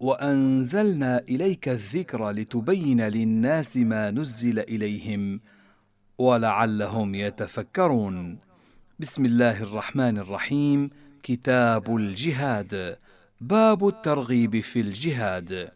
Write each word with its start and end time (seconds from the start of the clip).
وأنزلنا 0.00 1.18
إليك 1.28 1.68
الذكر 1.68 2.30
لتبين 2.30 3.00
للناس 3.00 3.76
ما 3.76 4.10
نزل 4.10 4.58
إليهم 4.58 5.40
ولعلهم 6.18 7.14
يتفكرون. 7.14 8.38
بسم 8.98 9.24
الله 9.24 9.62
الرحمن 9.62 10.18
الرحيم. 10.18 10.90
كتاب 11.22 11.96
الجهاد. 11.96 12.98
باب 13.40 13.88
الترغيب 13.88 14.60
في 14.60 14.80
الجهاد. 14.80 15.70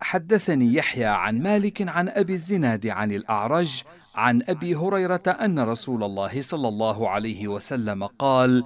حدثني 0.00 0.74
يحيى 0.74 1.04
عن 1.04 1.42
مالك 1.42 1.88
عن 1.88 2.08
أبي 2.08 2.32
الزناد 2.32 2.86
عن 2.86 3.12
الأعرج 3.12 3.82
عن 4.14 4.42
أبي 4.48 4.74
هريرة 4.74 5.22
أن 5.28 5.58
رسول 5.58 6.04
الله 6.04 6.42
صلى 6.42 6.68
الله 6.68 7.08
عليه 7.08 7.48
وسلم 7.48 8.04
قال 8.04 8.64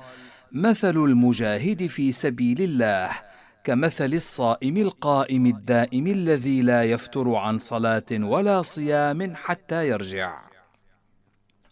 مثل 0.53 0.97
المجاهد 0.97 1.87
في 1.87 2.13
سبيل 2.13 2.63
الله 2.63 3.11
كمثل 3.65 4.15
الصائم 4.15 4.77
القائم 4.77 5.47
الدائم 5.47 6.07
الذي 6.07 6.63
لا 6.63 6.85
يفتر 6.85 7.35
عن 7.35 7.59
صلاة 7.59 8.11
ولا 8.13 8.63
صيام 8.63 9.35
حتى 9.35 9.89
يرجع. 9.89 10.41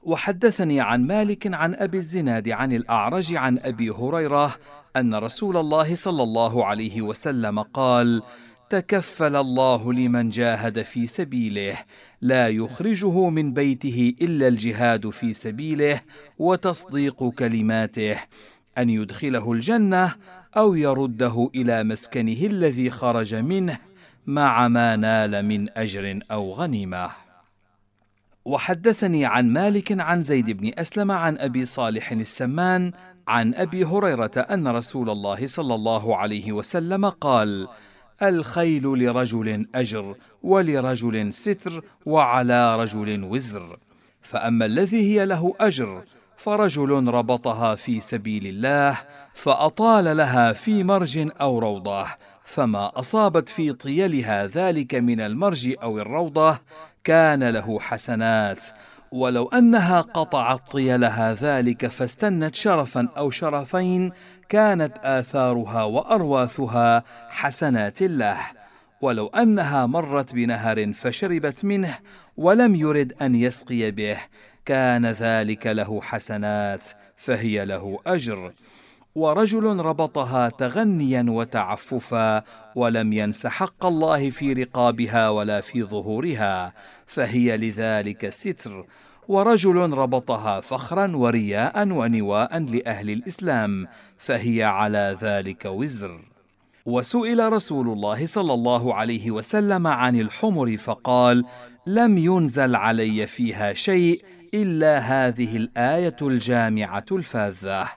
وحدثني 0.03 0.81
عن 0.81 1.07
مالك 1.07 1.55
عن 1.55 1.75
أبي 1.75 1.99
الزناد 1.99 2.49
عن 2.49 2.73
الأعرج 2.73 3.35
عن 3.35 3.59
أبي 3.59 3.91
هريرة 3.91 4.57
أن 4.97 5.15
رسول 5.15 5.57
الله 5.57 5.95
صلى 5.95 6.23
الله 6.23 6.67
عليه 6.67 7.03
وسلم 7.03 7.61
قال 7.61 8.23
تكفل 8.71 9.37
الله 9.37 9.93
لمن 9.93 10.31
جاهد 10.31 10.83
في 10.83 11.07
سبيله 11.07 11.79
لا 12.21 12.49
يخرجه 12.49 13.29
من 13.29 13.53
بيته 13.53 14.15
إلا 14.23 14.49
الجهاد 14.49 15.11
في 15.11 15.33
سبيله 15.33 16.01
وتصديق 16.39 17.29
كلماته 17.29 18.19
أن 18.79 18.91
يدخله 18.91 19.53
الجنة 19.53 20.15
أو 20.57 20.75
يرده 20.75 21.51
إلى 21.55 21.85
مسكنه 21.85 22.47
الذي 22.47 22.91
خرج 22.91 23.35
منه 23.35 23.79
مع 24.27 24.69
ما 24.69 24.97
نال 24.97 25.45
من 25.45 25.79
أجر 25.79 26.21
أو 26.31 26.53
غنيمة. 26.53 27.11
وحدثني 28.45 29.25
عن 29.25 29.49
مالك 29.49 30.01
عن 30.01 30.23
زيد 30.23 30.51
بن 30.51 30.73
أسلم 30.79 31.11
عن 31.11 31.39
أبي 31.39 31.65
صالح 31.65 32.13
السمان 32.13 32.93
عن 33.29 33.55
أبي 33.55 33.85
هريرة 33.85 34.31
أن 34.37 34.69
رسول 34.69 35.11
الله 35.11 35.47
صلى 35.47 35.75
الله 35.75 36.17
عليه 36.17 36.53
وسلم 36.53 37.07
قال 37.07 37.69
الخيل 38.23 38.83
لرجل 38.83 39.67
أجر 39.75 40.17
ولرجل 40.43 41.33
ستر 41.33 41.85
وعلى 42.07 42.77
رجل 42.77 43.25
وزر 43.25 43.77
فأما 44.23 44.65
الذي 44.65 45.01
هي 45.01 45.25
له 45.25 45.55
أجر 45.61 46.03
فرجل 46.37 47.09
ربطها 47.09 47.75
في 47.75 48.01
سبيل 48.01 48.47
الله 48.47 48.99
فأطال 49.35 50.17
لها 50.17 50.53
في 50.53 50.85
مرج 50.85 51.31
أو 51.41 51.59
روضة 51.59 52.07
فما 52.45 52.99
أصابت 52.99 53.49
في 53.49 53.73
طيلها 53.73 54.47
ذلك 54.47 54.95
من 54.95 55.21
المرج 55.21 55.75
أو 55.83 55.99
الروضة 55.99 56.59
كان 57.05 57.45
له 57.49 57.81
حسنات. 57.81 58.67
ولو 59.13 59.49
أنها 59.49 60.01
قطعت 60.01 60.73
طيلها 60.73 61.35
ذلك 61.35 61.87
فاستنت 61.87 62.55
شرفا 62.55 63.09
أو 63.17 63.31
شرفين 63.31 64.13
كانت 64.49 64.99
آثارها 64.99 65.83
وأرواثها 65.83 67.05
حسنات 67.29 68.03
له. 68.03 68.39
ولو 69.01 69.27
أنها 69.27 69.87
مرت 69.87 70.35
بنهر 70.35 70.93
فشربت 70.93 71.65
منه 71.65 71.99
ولم 72.37 72.75
يرد 72.75 73.13
أن 73.23 73.35
يسقي 73.35 73.91
به 73.91 74.19
كان 74.65 75.07
ذلك 75.07 75.67
له 75.67 76.01
حسنات 76.01 76.89
فهي 77.17 77.65
له 77.65 77.99
أجر. 78.07 78.53
ورجل 79.15 79.65
ربطها 79.65 80.49
تغنيا 80.49 81.27
وتعففا 81.29 82.43
ولم 82.77 83.13
ينس 83.13 83.47
حق 83.47 83.87
الله 83.87 84.31
في 84.31 84.53
رقابها 84.53 85.29
ولا 85.29 85.61
في 85.61 85.83
ظهورها 85.83 86.73
فهي 87.07 87.57
لذلك 87.57 88.29
ستر. 88.29 88.87
ورجل 89.29 89.77
ربطها 89.77 90.61
فخرا 90.61 91.17
ورياء 91.17 91.89
ونواء 91.89 92.59
لأهل 92.59 93.11
الإسلام 93.11 93.87
فهي 94.19 94.63
على 94.63 95.17
ذلك 95.21 95.65
وزر. 95.65 96.21
وسئل 96.87 97.53
رسول 97.53 97.89
الله 97.89 98.27
صلى 98.27 98.55
الله 98.55 98.95
عليه 98.95 99.31
وسلم 99.31 99.87
عن 99.87 100.21
الحمر 100.21 100.77
فقال 100.77 101.45
لم 101.87 102.19
ينزل 102.19 102.77
علي 102.77 103.27
فيها 103.27 103.73
شيء 103.73 104.25
إلا 104.55 104.99
هذه 104.99 105.57
الآية 105.57 106.17
الجامعة 106.23 107.05
الفاذة. 107.13 107.89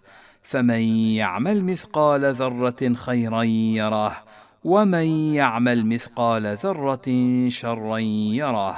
فمن 0.43 0.79
يعمل 1.15 1.63
مثقال 1.63 2.33
ذرة 2.33 2.93
خيرا 2.93 3.43
يره 3.43 4.23
ومن 4.63 5.33
يعمل 5.33 5.85
مثقال 5.85 6.55
ذرة 6.55 7.05
شرا 7.49 7.97
يره. 7.97 8.77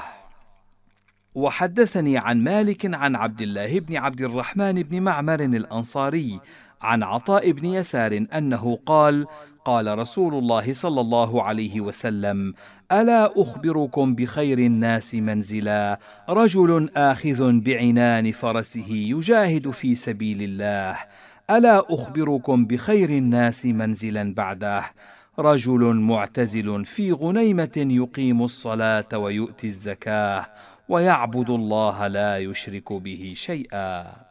وحدثني 1.35 2.17
عن 2.17 2.43
مالك 2.43 2.95
عن 2.95 3.15
عبد 3.15 3.41
الله 3.41 3.79
بن 3.79 3.97
عبد 3.97 4.21
الرحمن 4.21 4.73
بن 4.73 5.01
معمر 5.01 5.39
الأنصاري 5.39 6.39
عن 6.81 7.03
عطاء 7.03 7.51
بن 7.51 7.65
يسار 7.65 8.25
أنه 8.33 8.79
قال 8.85 9.25
قال 9.67 9.99
رسول 9.99 10.33
الله 10.35 10.73
صلى 10.73 11.01
الله 11.01 11.43
عليه 11.43 11.81
وسلم 11.81 12.53
ألا 12.91 13.41
أخبركم 13.41 14.15
بخير 14.15 14.59
الناس 14.59 15.15
منزلا؟ 15.15 15.99
رجل 16.29 16.89
آخذ 16.95 17.59
بعنان 17.59 18.31
فرسه 18.31 18.89
يجاهد 18.89 19.71
في 19.71 19.95
سبيل 19.95 20.43
الله. 20.43 20.97
ألا 21.49 21.93
أخبركم 21.93 22.65
بخير 22.65 23.09
الناس 23.09 23.65
منزلا 23.65 24.33
بعده؟ 24.37 24.83
رجل 25.39 25.95
معتزل 25.95 26.85
في 26.85 27.11
غنيمة 27.11 27.77
يقيم 27.77 28.43
الصلاة 28.43 29.17
ويؤتي 29.17 29.67
الزكاة 29.67 30.45
ويعبد 30.89 31.49
الله 31.49 32.07
لا 32.07 32.37
يشرك 32.37 32.93
به 32.93 33.33
شيئا. 33.35 34.26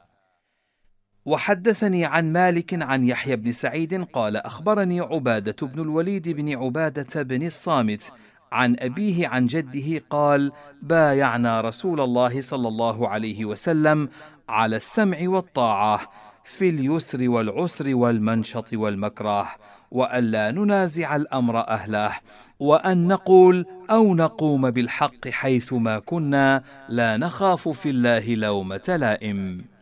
وحدثني 1.27 2.05
عن 2.05 2.33
مالك 2.33 2.83
عن 2.83 3.05
يحيى 3.05 3.37
بن 3.37 3.53
سعيد 3.53 4.05
قال 4.05 4.37
أخبرني 4.37 5.01
عبادة 5.01 5.67
بن 5.67 5.81
الوليد 5.81 6.29
بن 6.29 6.57
عبادة 6.57 7.23
بن 7.23 7.43
الصامت 7.43 8.13
عن 8.53 8.77
أبيه 8.79 9.29
عن 9.29 9.47
جده 9.47 10.03
قال 10.11 10.53
بايعنا 10.83 11.61
رسول 11.61 12.01
الله 12.01 12.41
صلى 12.41 12.69
الله 12.69 13.09
عليه 13.09 13.45
وسلم 13.45 14.09
على 14.49 14.77
السمع 14.77 15.19
والطاعة 15.23 16.01
في 16.45 16.69
اليسر 16.69 17.29
والعسر 17.29 17.95
والمنشط 17.95 18.73
والمكره 18.73 19.49
والا 19.91 20.51
ننازع 20.51 21.17
الأمر 21.17 21.69
أهله 21.69 22.13
وأن 22.61 23.09
نقول 23.09 23.67
أو 23.91 24.15
نقوم 24.15 24.71
بالحق 24.71 25.29
حيثما 25.29 25.99
كنا 25.99 26.63
لا 26.89 27.17
نخاف 27.17 27.69
في 27.69 27.91
الله 27.91 28.35
لومة 28.35 28.97
لائم. 29.01 29.76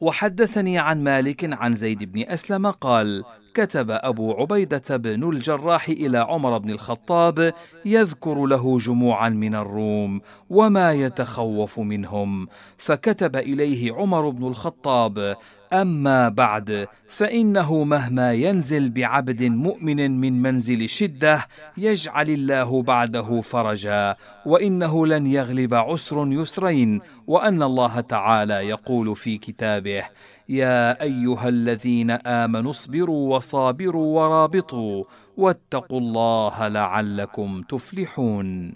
وحدثني 0.00 0.78
عن 0.78 1.04
مالك 1.04 1.52
عن 1.52 1.74
زيد 1.74 2.12
بن 2.12 2.22
أسلم 2.22 2.70
قال 2.70 3.24
كتب 3.54 3.90
أبو 3.90 4.32
عبيدة 4.32 4.96
بن 4.96 5.28
الجراح 5.28 5.88
إلى 5.88 6.18
عمر 6.18 6.58
بن 6.58 6.70
الخطاب 6.70 7.52
يذكر 7.84 8.46
له 8.46 8.78
جموعا 8.78 9.28
من 9.28 9.54
الروم 9.54 10.20
وما 10.50 10.92
يتخوف 10.92 11.78
منهم 11.78 12.48
فكتب 12.78 13.36
إليه 13.36 13.92
عمر 13.92 14.30
بن 14.30 14.46
الخطاب 14.46 15.36
أما 15.72 16.28
بعد 16.28 16.88
فإنه 17.08 17.84
مهما 17.84 18.32
ينزل 18.32 18.90
بعبد 18.90 19.42
مؤمن 19.42 20.20
من 20.20 20.42
منزل 20.42 20.88
شدة 20.88 21.46
يجعل 21.76 22.30
الله 22.30 22.82
بعده 22.82 23.40
فرجا 23.40 24.14
وإنه 24.46 25.06
لن 25.06 25.26
يغلب 25.26 25.74
عسر 25.74 26.26
يسرين 26.32 27.00
وأن 27.26 27.62
الله 27.62 28.00
تعالى 28.00 28.54
يقول 28.54 29.16
في 29.16 29.38
كتابه 29.38 30.02
يا 30.48 31.02
أيها 31.02 31.48
الذين 31.48 32.10
آمنوا 32.10 32.70
اصبروا 32.70 33.36
وصابروا 33.36 34.20
ورابطوا 34.20 35.04
واتقوا 35.36 36.00
الله 36.00 36.68
لعلكم 36.68 37.62
تفلحون. 37.62 38.74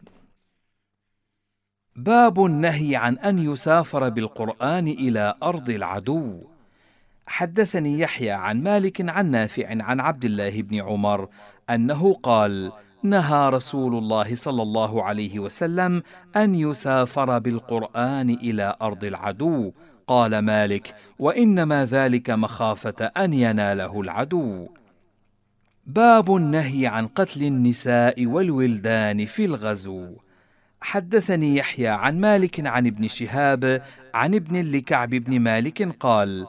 باب 1.97 2.45
النهي 2.45 2.97
عن 2.97 3.19
أن 3.19 3.39
يسافر 3.39 4.09
بالقرآن 4.09 4.89
إلى 4.89 5.35
أرض 5.43 5.71
العدو. 5.71 6.50
حدثني 7.31 7.99
يحيى 7.99 8.31
عن 8.31 8.63
مالك 8.63 9.09
عن 9.09 9.31
نافع 9.31 9.69
عن 9.69 10.01
عبد 10.01 10.25
الله 10.25 10.63
بن 10.63 10.81
عمر 10.81 11.29
أنه 11.71 12.15
قال 12.15 12.73
نهى 13.03 13.49
رسول 13.49 13.95
الله 13.95 14.35
صلى 14.35 14.63
الله 14.63 15.05
عليه 15.05 15.39
وسلم 15.39 16.03
أن 16.37 16.55
يسافر 16.55 17.39
بالقرآن 17.39 18.31
إلى 18.31 18.77
أرض 18.83 19.05
العدو. 19.05 19.73
قال 20.07 20.39
مالك 20.39 20.95
وإنما 21.19 21.85
ذلك 21.85 22.31
مخافة 22.31 23.05
أن 23.05 23.33
يناله 23.33 24.01
العدو. 24.01 24.69
باب 25.87 26.37
النهي 26.37 26.87
عن 26.87 27.07
قتل 27.07 27.43
النساء 27.43 28.27
والولدان 28.27 29.27
في 29.27 29.45
الغزو. 29.45 30.07
حدثني 30.81 31.57
يحيى 31.57 31.89
عن 31.89 32.21
مالك 32.21 32.67
عن 32.67 32.87
ابن 32.87 33.09
شهاب 33.09 33.83
عن 34.15 34.35
ابن 34.35 34.71
لكعب 34.71 35.11
بن 35.11 35.41
مالك 35.41 35.97
قال 36.01 36.47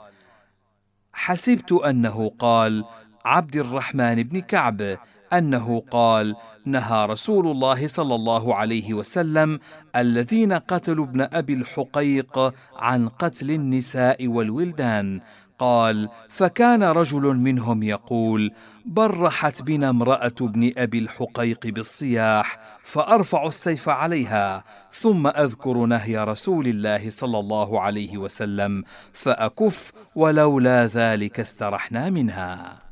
حسبت 1.22 1.72
أنه 1.72 2.32
قال 2.40 2.86
عبد 3.26 3.56
الرحمن 3.56 4.24
بن 4.24 4.40
كعب 4.40 4.98
أنه 5.34 5.84
قال 5.92 6.36
نهى 6.66 7.06
رسول 7.06 7.48
الله 7.48 7.88
صلى 7.88 8.16
الله 8.16 8.56
عليه 8.56 8.94
وسلم 8.94 9.60
الذين 9.96 10.54
قتلوا 10.54 11.06
ابن 11.06 11.22
أبي 11.22 11.54
الحقيق 11.54 12.54
عن 12.78 13.10
قتل 13.10 13.52
النساء 13.52 14.28
والولدان 14.28 15.22
قال 15.62 16.10
فكان 16.30 16.84
رجل 16.84 17.22
منهم 17.22 17.84
يقول 17.84 18.52
برحت 18.86 19.62
بنا 19.62 19.90
امرأة 19.90 20.34
ابن 20.42 20.72
أبي 20.78 21.00
الحقيق 21.00 21.68
بالصياح 21.68 22.60
فأرفع 22.84 23.48
السيف 23.48 23.90
عليها 23.90 24.63
ثم 24.94 25.28
أذكر 25.28 25.86
نهي 25.86 26.18
رسول 26.18 26.68
الله 26.68 27.10
صلى 27.10 27.40
الله 27.40 27.81
عليه 27.81 28.18
وسلم 28.18 28.84
فأكف 29.13 29.92
ولولا 30.16 30.86
ذلك 30.86 31.40
استرحنا 31.40 32.10
منها. 32.10 32.91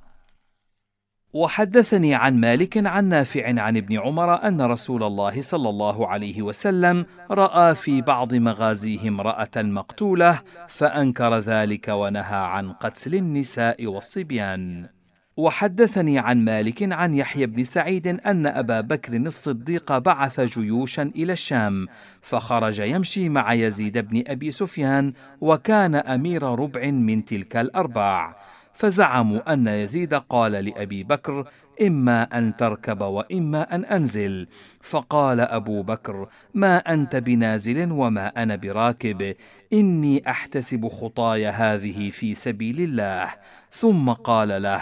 وحدثني 1.33 2.15
عن 2.15 2.39
مالك 2.39 2.77
عن 2.77 3.05
نافع 3.05 3.61
عن 3.61 3.77
ابن 3.77 3.99
عمر 3.99 4.47
أن 4.47 4.61
رسول 4.61 5.03
الله 5.03 5.41
صلى 5.41 5.69
الله 5.69 6.07
عليه 6.07 6.41
وسلم 6.41 7.05
رأى 7.31 7.75
في 7.75 8.01
بعض 8.01 8.33
مغازيه 8.33 9.07
امرأة 9.07 9.49
مقتولة 9.57 10.41
فأنكر 10.67 11.39
ذلك 11.39 11.87
ونهى 11.87 12.35
عن 12.35 12.71
قتل 12.71 13.15
النساء 13.15 13.85
والصبيان. 13.85 14.85
وحدثني 15.37 16.19
عن 16.19 16.45
مالك 16.45 16.93
عن 16.93 17.13
يحيى 17.13 17.45
بن 17.45 17.63
سعيد 17.63 18.07
أن 18.07 18.47
أبا 18.47 18.81
بكر 18.81 19.15
الصديق 19.15 19.97
بعث 19.97 20.41
جيوشا 20.41 21.03
إلى 21.03 21.33
الشام 21.33 21.87
فخرج 22.21 22.79
يمشي 22.79 23.29
مع 23.29 23.53
يزيد 23.53 23.97
بن 23.97 24.23
أبي 24.27 24.51
سفيان 24.51 25.13
وكان 25.41 25.95
أمير 25.95 26.43
ربع 26.43 26.91
من 26.91 27.25
تلك 27.25 27.57
الأرباع. 27.57 28.35
فزعموا 28.79 29.53
أن 29.53 29.67
يزيد 29.67 30.13
قال 30.13 30.51
لأبي 30.51 31.03
بكر 31.03 31.47
إما 31.81 32.37
أن 32.37 32.55
تركب 32.55 33.01
وإما 33.01 33.75
أن 33.75 33.85
أنزل. 33.85 34.47
فقال 34.81 35.39
أبو 35.39 35.83
بكر 35.83 36.27
ما 36.53 36.77
أنت 36.77 37.15
بنازل 37.15 37.91
وما 37.91 38.27
أنا 38.27 38.55
براكب 38.55 39.35
إني 39.73 40.29
أحتسب 40.29 40.87
خطاي 40.87 41.47
هذه 41.47 42.09
في 42.09 42.35
سبيل 42.35 42.81
الله. 42.81 43.29
ثم 43.71 44.09
قال 44.09 44.61
له 44.61 44.81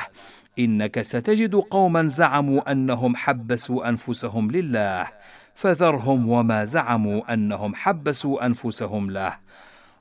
إنك 0.60 1.02
ستجد 1.02 1.56
قوما 1.56 2.08
زعموا 2.08 2.72
أنهم 2.72 3.16
حبسوا 3.16 3.90
أنفسهم 3.90 4.52
لله 4.52 5.08
فذرهم 5.56 6.30
وما 6.30 6.66
زعموا 6.66 7.34
أنهم 7.34 7.76
حبسوا 7.76 8.46
أنفسهم 8.46 9.12
له. 9.12 9.47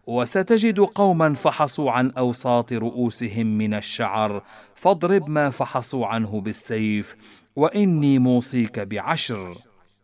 وستجد 0.06 0.80
قوما 0.80 1.34
فحصوا 1.34 1.90
عن 1.90 2.10
أوساط 2.10 2.72
رؤوسهم 2.72 3.46
من 3.46 3.74
الشعر 3.74 4.42
فاضرب 4.74 5.28
ما 5.28 5.50
فحصوا 5.50 6.06
عنه 6.06 6.40
بالسيف 6.40 7.16
وإني 7.56 8.18
موصيك 8.18 8.80
بعشر. 8.80 9.54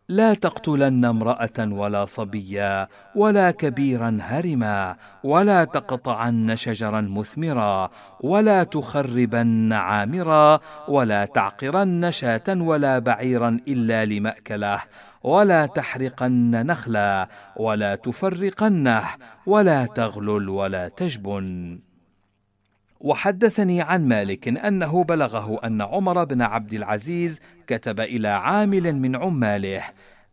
لا 0.09 0.33
تقتلن 0.33 1.05
امرأة 1.05 1.59
ولا 1.59 2.05
صبيا 2.05 2.87
ولا 3.15 3.51
كبيرا 3.51 4.17
هرما 4.21 4.95
ولا 5.23 5.63
تقطعن 5.63 6.55
شجرا 6.55 7.01
مثمرا 7.01 7.89
ولا 8.21 8.63
تخربن 8.63 9.73
عامرا 9.73 10.59
ولا 10.87 11.25
تعقرن 11.25 12.11
شاة 12.11 12.43
ولا 12.49 12.99
بعيرا 12.99 13.59
إلا 13.67 14.05
لمأكله 14.05 14.79
ولا 15.23 15.65
تحرقن 15.65 16.65
نخلا 16.65 17.27
ولا 17.55 17.95
تفرقنه 17.95 19.03
ولا 19.45 19.85
تغلل 19.85 20.49
ولا 20.49 20.87
تجبن. 20.87 21.79
وحدثني 23.03 23.81
عن 23.81 24.07
مالك 24.07 24.47
أنه 24.47 25.03
بلغه 25.03 25.59
أن 25.63 25.81
عمر 25.81 26.23
بن 26.23 26.41
عبد 26.41 26.73
العزيز 26.73 27.41
كتب 27.67 27.99
إلى 27.99 28.27
عامل 28.27 28.95
من 28.95 29.15
عماله 29.15 29.83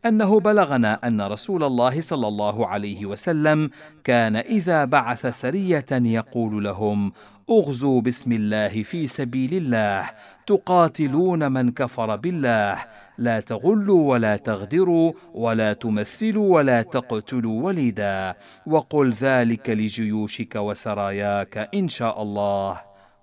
أنه 0.07 0.41
بلغنا 0.41 1.07
أن 1.07 1.21
رسول 1.21 1.65
الله 1.65 2.01
صلى 2.01 2.29
الله 2.29 2.67
عليه 2.67 3.07
وسلم 3.07 3.71
كان 4.05 4.37
إذا 4.37 4.85
بعث 4.85 5.27
سرية 5.27 5.87
يقول 5.93 6.65
لهم 6.65 7.13
أغزوا 7.51 8.01
بسم 8.01 8.33
الله 8.33 8.83
في 8.83 9.07
سبيل 9.07 9.55
الله 9.55 10.11
تقاتلون 10.51 11.53
من 11.53 11.71
كفر 11.71 12.17
بالله. 12.17 12.77
لا 13.19 13.41
تغلوا 13.41 14.11
ولا 14.11 14.37
تغدروا 14.37 15.13
ولا 15.35 15.73
تمثلوا 15.73 16.55
ولا 16.55 16.83
تقتلوا 16.83 17.63
وليدا. 17.63 18.35
وقل 18.67 19.11
ذلك 19.11 19.71
لجيوشك 19.71 20.57
وسراياك 20.57 21.69
إن 21.75 21.89
شاء 21.89 22.23
الله. 22.23 22.81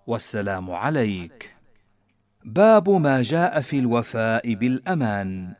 والسلام 0.07 0.71
عليك. 0.71 1.55
باب 2.45 2.89
ما 2.89 3.21
جاء 3.21 3.59
في 3.61 3.79
الوفاء 3.79 4.53
بالأمان. 4.53 5.53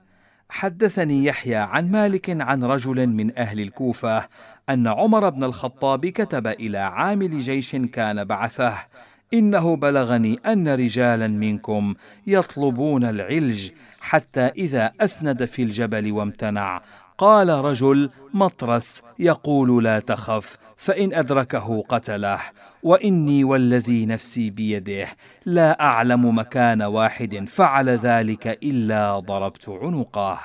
حدثني 0.49 1.25
يحيى 1.25 1.55
عن 1.55 1.91
مالك 1.91 2.41
عن 2.41 2.63
رجل 2.63 3.07
من 3.07 3.37
أهل 3.37 3.59
الكوفة 3.59 4.27
أن 4.69 4.87
عمر 4.87 5.29
بن 5.29 5.43
الخطاب 5.43 6.05
كتب 6.05 6.47
إلى 6.47 6.77
عامل 6.77 7.39
جيش 7.39 7.75
كان 7.75 8.23
بعثه. 8.23 8.77
إنه 9.33 9.75
بلغني 9.75 10.39
أن 10.45 10.67
رجالا 10.67 11.27
منكم 11.27 11.95
يطلبون 12.27 13.03
العلج 13.03 13.69
حتى 13.99 14.41
إذا 14.41 14.91
أسند 15.01 15.45
في 15.45 15.63
الجبل 15.63 16.11
وامتنع. 16.11 16.81
قال 17.17 17.49
رجل 17.49 18.09
مطرس 18.33 19.03
يقول 19.19 19.83
لا 19.83 19.99
تخف 19.99 20.57
فإن 20.77 21.13
أدركه 21.13 21.83
قتله 21.89 22.39
وإني 22.83 23.43
والذي 23.43 24.05
نفسي 24.05 24.49
بيده. 24.49 25.07
لا 25.45 25.81
أعلم 25.81 26.37
مكان 26.37 26.81
واحد 26.81 27.45
فعل 27.47 27.89
ذلك 27.89 28.47
إلا 28.47 29.19
ضربت 29.19 29.69
عنقه. 29.69 30.39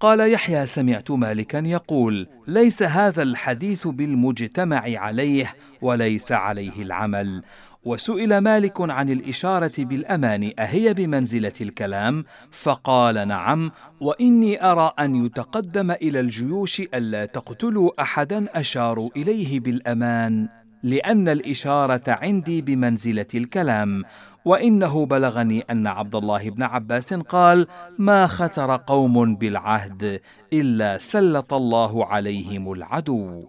قال 0.00 0.32
يحيى 0.32 0.66
سمعت 0.66 1.10
مالكا 1.10 1.58
يقول 1.58 2.28
ليس 2.46 2.82
هذا 2.82 3.22
الحديث 3.22 3.86
بالمجتمع 3.86 4.82
عليه 4.98 5.54
وليس 5.82 6.32
عليه 6.32 6.82
العمل. 6.82 7.42
وسئل 7.84 8.38
مالك 8.38 8.80
عن 8.80 9.10
الإشارة 9.10 9.72
بالأمان 9.78 10.52
أهي 10.58 10.94
بمنزلة 10.94 11.52
الكلام؟ 11.60 12.24
فقال 12.50 13.28
نعم، 13.28 13.70
وإني 14.00 14.64
أرى 14.64 14.92
أن 14.98 15.26
يتقدم 15.26 15.90
إلى 15.90 16.20
الجيوش 16.20 16.80
ألا 16.80 17.26
تقتلوا 17.26 18.02
أحدا 18.02 18.46
أشاروا 18.54 19.10
إليه 19.16 19.60
بالأمان، 19.60 20.48
لأن 20.82 21.28
الإشارة 21.28 22.02
عندي 22.08 22.62
بمنزلة 22.62 23.26
الكلام، 23.34 24.04
وإنه 24.44 25.06
بلغني 25.06 25.60
أن 25.60 25.86
عبد 25.86 26.14
الله 26.14 26.50
بن 26.50 26.62
عباس 26.62 27.14
قال: 27.14 27.66
ما 27.98 28.26
ختر 28.26 28.76
قوم 28.76 29.36
بالعهد 29.36 30.20
إلا 30.52 30.98
سلط 30.98 31.54
الله 31.54 32.06
عليهم 32.06 32.72
العدو. 32.72 33.44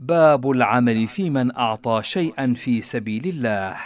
باب 0.00 0.50
العمل 0.50 1.06
في 1.06 1.30
من 1.30 1.56
أعطى 1.56 2.00
شيئا 2.02 2.54
في 2.54 2.82
سبيل 2.82 3.26
الله. 3.26 3.76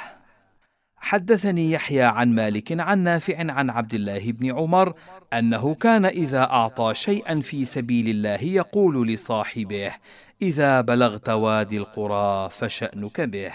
حدثني 0.96 1.70
يحيى 1.70 2.02
عن 2.02 2.34
مالك 2.34 2.80
عن 2.80 2.98
نافع 2.98 3.52
عن 3.52 3.70
عبد 3.70 3.94
الله 3.94 4.32
بن 4.32 4.52
عمر 4.52 4.94
أنه 5.32 5.74
كان 5.74 6.04
إذا 6.04 6.40
أعطى 6.42 6.94
شيئا 6.94 7.40
في 7.40 7.64
سبيل 7.64 8.08
الله 8.08 8.42
يقول 8.42 9.08
لصاحبه 9.08 9.92
إذا 10.42 10.80
بلغت 10.80 11.28
وادي 11.28 11.78
القرى 11.78 12.50
فشأنك 12.50 13.20
به. 13.20 13.52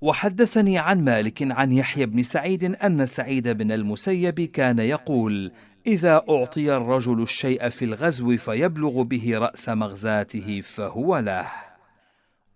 وحدثني 0.00 0.78
عن 0.78 1.04
مالك 1.04 1.52
عن 1.52 1.72
يحيى 1.72 2.06
بن 2.06 2.22
سعيد 2.22 2.64
أن 2.64 3.06
سعيد 3.06 3.48
بن 3.48 3.72
المسيب 3.72 4.40
كان 4.40 4.78
يقول 4.78 5.52
إذا 5.86 6.22
أعطي 6.30 6.76
الرجل 6.76 7.22
الشيء 7.22 7.68
في 7.68 7.84
الغزو 7.84 8.36
فيبلغ 8.36 9.02
به 9.02 9.38
رأس 9.38 9.68
مغزاته 9.68 10.60
فهو 10.60 11.18
له. 11.18 11.46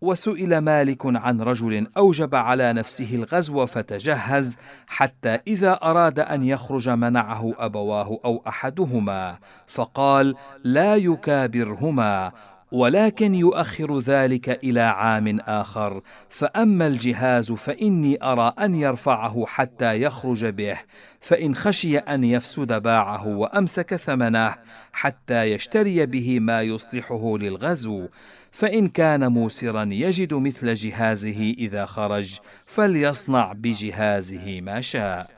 وسئل 0.01 0.59
مالك 0.59 1.01
عن 1.05 1.41
رجل 1.41 1.87
أوجب 1.97 2.35
على 2.35 2.73
نفسه 2.73 3.15
الغزو 3.15 3.67
فتجهز 3.67 4.57
حتى 4.87 5.39
إذا 5.47 5.73
أراد 5.73 6.19
أن 6.19 6.43
يخرج 6.43 6.89
منعه 6.89 7.55
أبواه 7.59 8.21
أو 8.25 8.43
أحدهما 8.49 9.39
فقال 9.67 10.35
لا 10.65 10.97
يكابرهما 10.97 12.33
ولكن 12.73 13.35
يؤخر 13.35 13.99
ذلك 13.99 14.65
إلى 14.65 14.81
عام 14.81 15.41
آخر. 15.41 16.03
فأما 16.29 16.87
الجهاز 16.87 17.53
فإني 17.53 18.19
أرى 18.23 18.53
أن 18.59 18.75
يرفعه 18.75 19.47
حتى 19.47 20.03
يخرج 20.03 20.47
به. 20.47 20.79
فإن 21.21 21.55
خشي 21.55 21.99
أن 21.99 22.25
يفسد 22.25 22.83
باعه 22.83 23.27
وأمسك 23.27 23.97
ثمنه 23.97 24.55
حتى 24.93 25.43
يشتري 25.43 26.07
به 26.07 26.41
ما 26.41 26.63
يصلحه 26.63 27.39
للغزو. 27.39 28.07
فإن 28.53 28.89
كان 28.89 29.33
موسرا 29.33 29.85
يجد 29.91 30.35
مثل 30.35 30.75
جهازه 30.75 31.55
إذا 31.59 31.87
خرج 31.87 32.39
فليصنع 32.67 33.53
بجهازه 33.53 34.61
ما 34.61 34.81
شاء. 34.81 35.31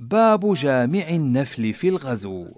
باب 0.00 0.54
جامع 0.54 1.08
النفل 1.08 1.72
في 1.72 1.88
الغزو. 1.88 2.48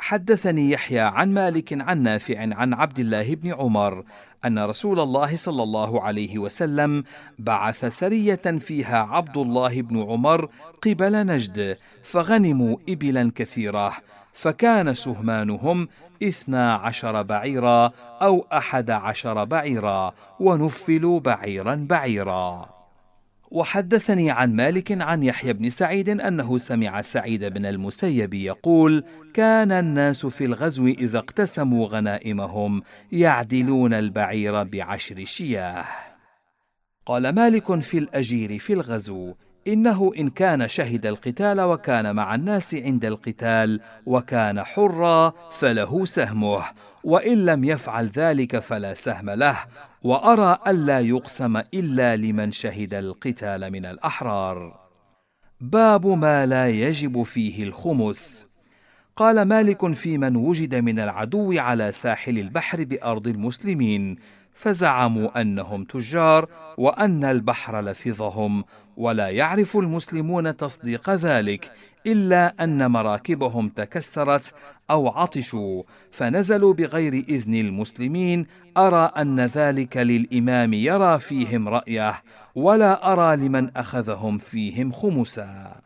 حدثني 0.00 0.70
يحيى 0.70 1.00
عن 1.00 1.34
مالك 1.34 1.72
عن 1.80 2.02
نافع 2.02 2.40
عن 2.40 2.74
عبد 2.74 2.98
الله 2.98 3.34
بن 3.34 3.52
عمر 3.52 4.04
أن 4.44 4.58
رسول 4.58 5.00
الله 5.00 5.36
صلى 5.36 5.62
الله 5.62 6.02
عليه 6.02 6.38
وسلم 6.38 7.04
بعث 7.38 7.84
سرية 7.84 8.34
فيها 8.34 9.02
عبد 9.02 9.36
الله 9.36 9.82
بن 9.82 10.02
عمر 10.02 10.48
قبل 10.82 11.26
نجد 11.26 11.76
فغنموا 12.02 12.76
ابلا 12.88 13.32
كثيرة 13.34 13.92
فكان 14.32 14.94
سهمانهم 14.94 15.88
اثنا 16.22 16.74
عشر 16.74 17.22
بعيرا 17.22 17.92
أو 18.22 18.46
أحد 18.52 18.90
عشر 18.90 19.44
بعيرا 19.44 20.12
ونفلوا 20.40 21.20
بعيرا 21.20 21.86
بعيرا. 21.90 22.79
وحدثني 23.50 24.30
عن 24.30 24.56
مالك 24.56 25.02
عن 25.02 25.22
يحيى 25.22 25.52
بن 25.52 25.68
سعيد 25.68 26.08
أنه 26.08 26.58
سمع 26.58 27.00
سعيد 27.00 27.44
بن 27.44 27.66
المسيب 27.66 28.34
يقول 28.34 29.04
كان 29.34 29.72
الناس 29.72 30.26
في 30.26 30.44
الغزو 30.44 30.86
إذا 30.86 31.18
اقتسموا 31.18 31.86
غنائمهم 31.86 32.82
يعدلون 33.12 33.94
البعير 33.94 34.62
بعشر 34.62 35.24
شياه. 35.24 35.84
قال 37.06 37.28
مالك 37.34 37.80
في 37.80 37.98
الأجير 37.98 38.58
في 38.58 38.72
الغزو 38.72 39.34
إنه 39.68 40.12
إن 40.18 40.30
كان 40.30 40.68
شهد 40.68 41.06
القتال 41.06 41.60
وكان 41.60 42.14
مع 42.14 42.34
الناس 42.34 42.74
عند 42.74 43.04
القتال 43.04 43.80
وكان 44.06 44.62
حرا 44.62 45.32
فله 45.50 46.04
سهمه 46.04 46.64
وإن 47.04 47.44
لم 47.44 47.64
يفعل 47.64 48.06
ذلك 48.06 48.58
فلا 48.58 48.94
سهم 48.94 49.30
له 49.30 49.56
وأرى 50.02 50.58
الا 50.66 51.00
يقسم 51.00 51.56
إلا 51.56 52.16
لمن 52.16 52.52
شهد 52.52 52.94
القتال 52.94 53.70
من 53.70 53.86
الأحرار. 53.86 54.80
باب 55.60 56.06
ما 56.06 56.46
لا 56.46 56.68
يجب 56.68 57.22
فيه 57.22 57.64
الخمس. 57.64 58.46
قال 59.16 59.42
مالك 59.42 59.92
في 59.92 60.18
من 60.18 60.36
وجد 60.36 60.74
من 60.74 60.98
العدو 60.98 61.58
على 61.58 61.92
ساحل 61.92 62.38
البحر 62.38 62.84
بأرض 62.84 63.28
المسلمين 63.28 64.16
فزعموا 64.54 65.40
أنهم 65.40 65.84
تجار 65.84 66.48
وأن 66.78 67.24
البحر 67.24 67.80
لفظهم 67.80 68.64
ولا 68.96 69.28
يعرف 69.28 69.76
المسلمون 69.76 70.56
تصديق 70.56 71.10
ذلك 71.10 71.72
إلا 72.06 72.64
أن 72.64 72.90
مراكبهم 72.90 73.68
تكسرت 73.68 74.54
أو 74.90 75.08
عطشوا 75.08 75.82
فنزلوا 76.10 76.74
بغير 76.74 77.12
إذن 77.12 77.54
المسلمين 77.54 78.46
أرى 78.76 79.12
أن 79.16 79.40
ذلك 79.40 79.96
للإمام 79.96 80.72
يرى 80.72 81.18
فيهم 81.18 81.68
رأيه 81.68 82.22
ولا 82.54 83.12
أرى 83.12 83.36
لمن 83.36 83.76
أخذهم 83.76 84.38
فيهم 84.38 84.92
خمسا. 84.92 85.80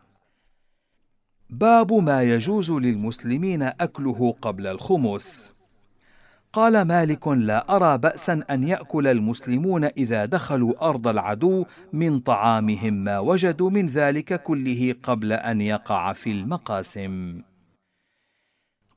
باب 1.49 1.93
ما 1.93 2.23
يجوز 2.23 2.71
للمسلمين 2.71 3.61
أكله 3.61 4.35
قبل 4.41 4.67
الخمس. 4.67 5.54
قال 6.55 6.81
مالك 6.81 7.27
لا 7.27 7.75
أرى 7.75 7.97
بأسا 7.97 8.43
أن 8.49 8.63
يأكل 8.63 9.07
المسلمون 9.07 9.83
إذا 9.83 10.25
دخلوا 10.25 10.89
أرض 10.89 11.07
العدو 11.07 11.65
من 11.93 12.19
طعامهم 12.19 12.93
ما 12.93 13.19
وجدوا 13.19 13.69
من 13.69 13.85
ذلك 13.85 14.43
كله 14.43 14.95
قبل 15.03 15.33
أن 15.33 15.61
يقع 15.61 16.13
في 16.13 16.31
المقاسم. 16.31 17.41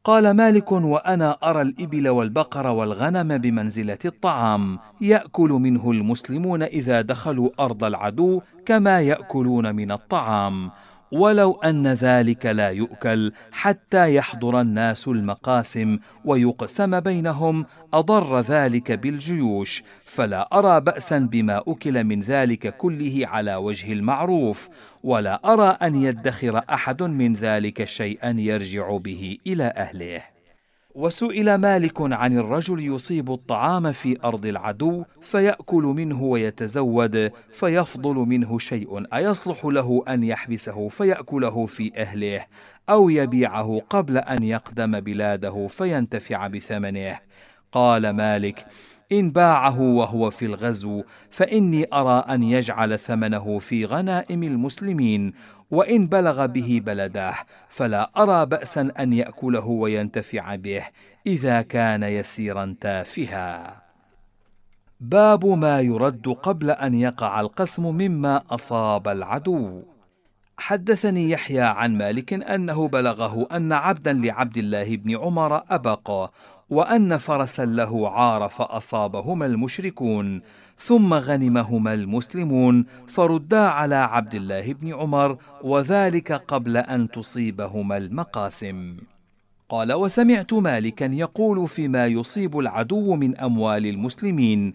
قال 0.05 0.31
مالك 0.31 0.73
وأنا 0.73 1.39
أرى 1.43 1.63
الإبل 1.63 2.09
والبقر 2.09 2.67
والغنم 2.67 3.39
بمنزلة 3.39 3.99
الطعام 4.05 4.79
يأكل 5.01 5.51
منه 5.51 5.91
المسلمون 5.91 6.63
إذا 6.63 7.01
دخلوا 7.01 7.51
أرض 7.61 7.85
العدو 7.85 8.41
كما 8.67 9.01
يأكلون 9.01 9.75
من 9.75 9.93
الطعام 9.93 10.71
ولو 11.13 11.53
أن 11.53 11.87
ذلك 11.87 12.47
لا 12.47 12.71
يؤكل 12.71 13.33
حتى 13.53 14.15
يحضر 14.15 14.61
الناس 14.61 15.09
المقاسم 15.09 15.99
ويقسم 16.25 17.01
بينهم 17.01 17.67
أضر 17.95 18.41
ذلك 18.41 18.93
بالجيوش 18.93 19.83
فلا 20.05 20.59
أرى 20.59 20.81
بأسا 20.81 21.19
بما 21.19 21.63
أكل 21.69 22.05
من 22.05 22.21
ذلك 22.21 22.77
كله 22.77 23.21
على 23.27 23.55
وجه 23.55 23.93
المعروف 23.93 24.69
ولا 25.05 25.53
أرى 25.53 25.79
أن 25.83 25.95
يدخر 25.95 26.63
أحد 26.71 27.03
من 27.03 27.33
ذلك 27.33 27.85
شيئا 27.85 28.31
يرجع 28.39 28.97
به 28.97 29.39
إلى 29.47 29.65
أهله. 29.65 30.38
وسئل 30.99 31.55
مالك 31.55 32.01
عن 32.01 32.39
الرجل 32.39 32.95
يصيب 32.95 33.33
الطعام 33.33 33.93
في 33.93 34.17
أرض 34.25 34.47
العدو 34.47 35.05
فيأكل 35.21 35.83
منه 35.83 36.23
ويتزود 36.23 37.33
فيفضل 37.53 38.15
منه 38.15 38.59
شيء 38.59 39.15
أيصلح 39.15 39.65
له 39.65 40.05
أن 40.09 40.23
يحبسه 40.23 40.89
فيأكله 40.89 41.67
في 41.67 41.93
أهله 41.97 42.45
أو 42.89 43.11
يبيعه 43.11 43.83
قبل 43.91 44.19
أن 44.19 44.43
يقدم 44.43 45.01
بلاده 45.01 45.67
فينتفع 45.67 46.47
بثمنه. 46.47 47.19
قال 47.73 48.11
مالك 48.11 48.67
إن 49.13 49.31
باعه 49.31 49.81
وهو 49.81 50.31
في 50.31 50.45
الغزو 50.45 51.03
فإني 51.31 51.87
أرى 51.93 52.25
أن 52.35 52.43
يجعل 52.43 52.99
ثمنه 52.99 53.59
في 53.59 53.85
غنائم 53.85 54.43
المسلمين 54.43 55.33
وإن 55.71 56.07
بلغ 56.07 56.47
به 56.47 56.81
بلده 56.85 57.35
فلا 57.69 58.11
أرى 58.17 58.47
باسا 58.47 58.93
أن 58.99 59.13
يأكله 59.13 59.67
وينتفع 59.67 60.55
به 60.55 60.85
إذا 61.27 61.63
كان 61.63 62.03
يسيرا 62.03 62.77
تافها. 62.81 63.83
باب 65.01 65.47
ما 65.47 65.81
يرد 65.81 66.29
قبل 66.29 66.71
أن 66.71 66.95
يقع 66.95 67.41
القسم 67.41 67.83
مما 67.83 68.43
أصاب 68.51 69.09
العدو. 69.09 69.83
حدثني 70.69 71.31
يحيى 71.31 71.61
عن 71.61 71.99
مالك 71.99 72.33
أنه 72.33 72.89
بلغه 72.89 73.49
أن 73.53 73.73
عبدا 73.73 74.13
لعبد 74.13 74.57
الله 74.59 74.97
بن 74.97 75.17
عمر 75.17 75.63
ابق 75.71 76.31
وأن 76.71 77.17
فرسا 77.17 77.65
له 77.65 78.11
عار 78.11 78.49
فأصابهما 78.49 79.47
المشركون 79.47 80.41
ثم 80.79 81.15
غنمهما 81.15 81.95
المسلمون 81.95 82.87
فردا 83.07 83.59
على 83.59 83.95
عبد 83.95 84.35
الله 84.35 84.73
بن 84.73 84.95
عمر 84.95 85.39
وذلك 85.63 86.33
قبل 86.33 86.77
أن 86.77 87.09
تصيبهما 87.11 87.97
المقاسم. 87.97 88.97
قال 89.69 89.93
وسمعت 89.93 90.53
مالكا 90.53 91.05
يقول 91.05 91.69
فيما 91.69 92.07
يصيب 92.07 92.59
العدو 92.59 93.15
من 93.15 93.37
أموال 93.37 93.87
المسلمين 93.87 94.75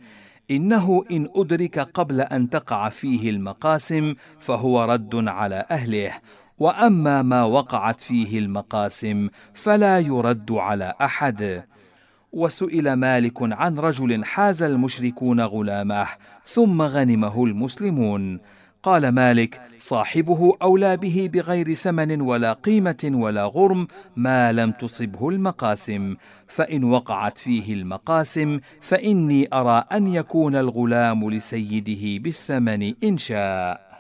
إنه 0.51 1.03
إن 1.12 1.29
أدرك 1.35 1.79
قبل 1.79 2.21
أن 2.21 2.50
تقع 2.50 2.89
فيه 2.89 3.29
المقاسم 3.29 4.13
فهو 4.39 4.83
رد 4.83 5.27
على 5.27 5.65
أهله 5.71 6.12
وأما 6.57 7.21
ما 7.21 7.43
وقعت 7.43 8.01
فيه 8.01 8.39
المقاسم 8.39 9.27
فلا 9.53 10.00
يرد 10.00 10.51
على 10.51 10.93
أحد. 11.01 11.63
وسئل 12.31 12.93
مالك 12.93 13.38
عن 13.41 13.79
رجل 13.79 14.25
حاز 14.25 14.63
المشركون 14.63 15.41
غلامه 15.41 16.07
ثم 16.45 16.81
غنمه 16.81 17.43
المسلمون. 17.43 18.39
قال 18.83 19.09
مالك 19.09 19.62
صاحبه 19.79 20.57
أولى 20.62 20.97
به 20.97 21.29
بغير 21.33 21.73
ثمن 21.73 22.21
ولا 22.21 22.53
قيمة 22.53 23.12
ولا 23.13 23.45
غرم 23.45 23.88
ما 24.15 24.51
لم 24.51 24.71
تصبه 24.71 25.29
المقاسم 25.29 26.15
فإن 26.55 26.83
وقعت 26.83 27.38
فيه 27.38 27.74
المقاسم 27.74 28.60
فإني 28.81 29.48
أرى 29.53 29.83
أن 29.91 30.07
يكون 30.07 30.55
الغلام 30.55 31.29
لسيده 31.29 32.24
بالثمن 32.24 32.93
إن 33.03 33.17
شاء. 33.17 33.93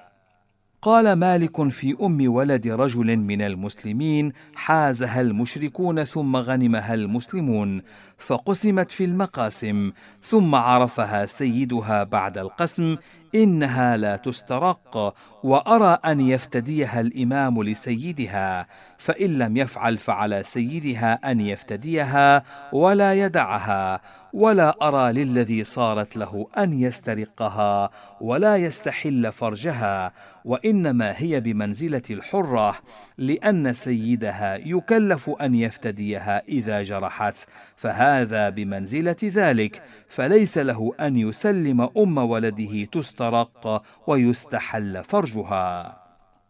قال 0.81 1.13
مالك 1.13 1.69
في 1.69 1.95
أم 2.01 2.33
ولد 2.33 2.67
رجل 2.67 3.17
من 3.17 3.41
المسلمين 3.41 4.33
حازها 4.55 5.21
المشركون 5.21 6.03
ثم 6.03 6.35
غنمها 6.35 6.93
المسلمون 6.93 7.81
فقسمت 8.17 8.91
في 8.91 9.05
المقاسم 9.05 9.91
ثم 10.21 10.55
عرفها 10.55 11.25
سيدها 11.25 12.03
بعد 12.03 12.37
القسم 12.37 12.95
إنها 13.35 13.97
لا 13.97 14.15
تسترق 14.15 15.15
وأرى 15.43 15.97
أن 16.05 16.19
يفتديها 16.19 16.99
الإمام 16.99 17.63
لسيدها 17.63 18.67
فإن 18.97 19.37
لم 19.37 19.57
يفعل 19.57 19.97
فعلى 19.97 20.43
سيدها 20.43 21.31
أن 21.31 21.41
يفتديها 21.41 22.43
ولا 22.73 23.13
يدعها. 23.13 24.01
ولا 24.33 24.87
أرى 24.87 25.13
للذي 25.13 25.63
صارت 25.63 26.17
له 26.17 26.47
أن 26.57 26.73
يسترقها 26.73 27.89
ولا 28.21 28.55
يستحل 28.55 29.31
فرجها 29.31 30.13
وإنما 30.45 31.13
هي 31.17 31.39
بمنزلة 31.39 32.01
الحرة 32.09 32.75
لأن 33.17 33.73
سيدها 33.73 34.55
يكلف 34.55 35.29
أن 35.29 35.55
يفتديها 35.55 36.41
إذا 36.47 36.81
جرحت 36.81 37.47
فهذا 37.77 38.49
بمنزلة 38.49 39.15
ذلك 39.23 39.81
فليس 40.09 40.57
له 40.57 40.91
أن 40.99 41.17
يسلم 41.17 41.89
أم 41.97 42.17
ولده 42.17 42.85
تسترق 42.91 43.83
ويستحل 44.07 45.03
فرجها. 45.03 45.97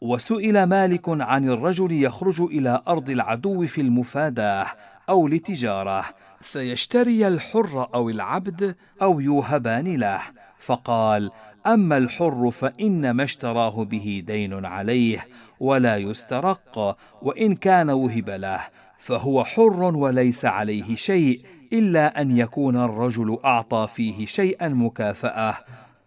وسئل 0.01 0.63
مالك 0.63 1.03
عن 1.07 1.49
الرجل 1.49 2.03
يخرج 2.03 2.41
إلى 2.41 2.81
أرض 2.87 3.09
العدو 3.09 3.65
في 3.67 3.81
المفاداة 3.81 4.65
أو 5.09 5.27
لتجارة 5.27 6.05
فيشتري 6.43 7.27
الحر 7.27 7.87
أو 7.93 8.09
العبد 8.09 8.75
أو 9.01 9.19
يوهبان 9.19 9.95
له. 9.95 10.21
فقال 10.59 11.31
أما 11.67 11.97
الحر 11.97 12.51
فان 12.51 13.11
ما 13.11 13.23
اشتراه 13.23 13.83
به 13.83 14.23
دين 14.27 14.65
عليه 14.65 15.27
ولا 15.59 15.97
يسترق 15.97 16.97
وإن 17.21 17.55
كان 17.55 17.89
وهب 17.89 18.29
له 18.29 18.59
فهو 18.99 19.43
حر 19.43 19.81
وليس 19.83 20.45
عليه 20.45 20.95
شيء 20.95 21.39
إلا 21.73 22.21
أن 22.21 22.37
يكون 22.37 22.75
الرجل 22.75 23.39
أعطى 23.45 23.87
فيه 23.93 24.25
شيئا 24.25 24.67
مكافأة. 24.67 25.57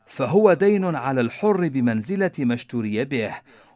فهو 0.07 0.53
دين 0.53 0.97
على 0.97 1.21
الحر 1.21 1.69
بمنزلة 1.69 2.31
ما 2.39 2.55
اشتري 2.55 3.05
به. 3.05 3.35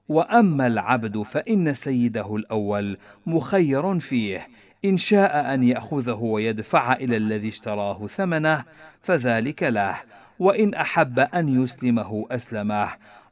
وأما 0.08 0.66
العبد 0.66 1.22
فإن 1.22 1.74
سيده 1.74 2.36
الأول 2.36 2.98
مخير 3.26 3.98
فيه 3.98 4.48
إن 4.84 4.96
شاء 4.96 5.54
أن 5.54 5.62
يأخذه 5.62 6.18
ويدفع 6.22 6.92
إلى 6.92 7.16
الذي 7.16 7.48
اشتراه 7.48 8.06
ثمنه 8.06 8.64
فذلك 9.00 9.62
له 9.62 9.96
وإن 10.38 10.74
أحب 10.74 11.18
أن 11.18 11.62
يسلمه 11.62 12.26
أسلمه 12.30 12.88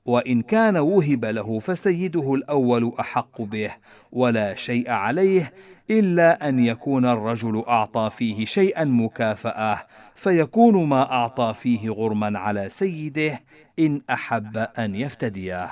وإن 0.07 0.43
كان 0.43 0.76
وهب 0.76 1.25
له 1.25 1.59
فسيده 1.59 2.35
الأول 2.35 2.93
أحق 3.00 3.43
به 3.43 3.71
ولا 4.12 4.55
شيء 4.55 4.90
عليه 4.90 5.52
إلا 5.90 6.49
أن 6.49 6.59
يكون 6.59 7.05
الرجل 7.05 7.64
أعطى 7.69 8.11
فيه 8.11 8.45
شيئا 8.45 8.85
مكافأة 8.85 9.87
فيكون 10.14 10.88
ما 10.88 11.12
أعطى 11.12 11.55
فيه 11.55 11.90
غرما 11.90 12.38
على 12.38 12.69
سيده 12.69 13.40
إن 13.78 14.02
أحب 14.11 14.57
أن 14.57 14.95
يفتديه. 14.95 15.71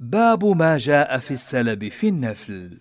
باب 0.00 0.44
ما 0.44 0.78
جاء 0.78 1.18
في 1.18 1.30
السلب 1.30 1.88
في 1.88 2.08
النفل. 2.08 2.78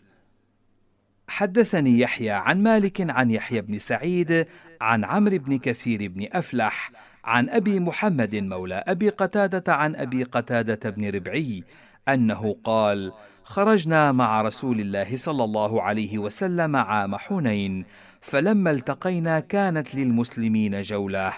حدثني 1.28 2.00
يحيى 2.00 2.32
عن 2.32 2.64
مالك 2.64 3.12
عن 3.12 3.32
يحيى 3.32 3.62
بن 3.62 3.78
سعيد 3.78 4.48
عن 4.82 5.04
عمرو 5.04 5.38
بن 5.38 5.58
كثير 5.58 6.08
بن 6.08 6.28
أفلح 6.32 6.92
عن 7.26 7.50
أبي 7.50 7.80
محمد 7.80 8.36
مولى 8.36 8.84
أبي 8.88 9.10
قتادة 9.10 9.74
عن 9.74 9.96
أبي 9.96 10.24
قتادة 10.24 10.90
بن 10.90 11.10
ربعي 11.10 11.64
أنه 12.08 12.56
قال 12.64 13.12
خرجنا 13.44 14.12
مع 14.12 14.42
رسول 14.42 14.80
الله 14.80 15.16
صلى 15.16 15.44
الله 15.44 15.82
عليه 15.82 16.18
وسلم 16.18 16.76
عام 16.76 17.16
حنين 17.16 17.86
فلما 18.22 18.72
التقينا 18.72 19.40
كانت 19.40 19.96
للمسلمين 19.96 20.82
جولة. 20.82 21.34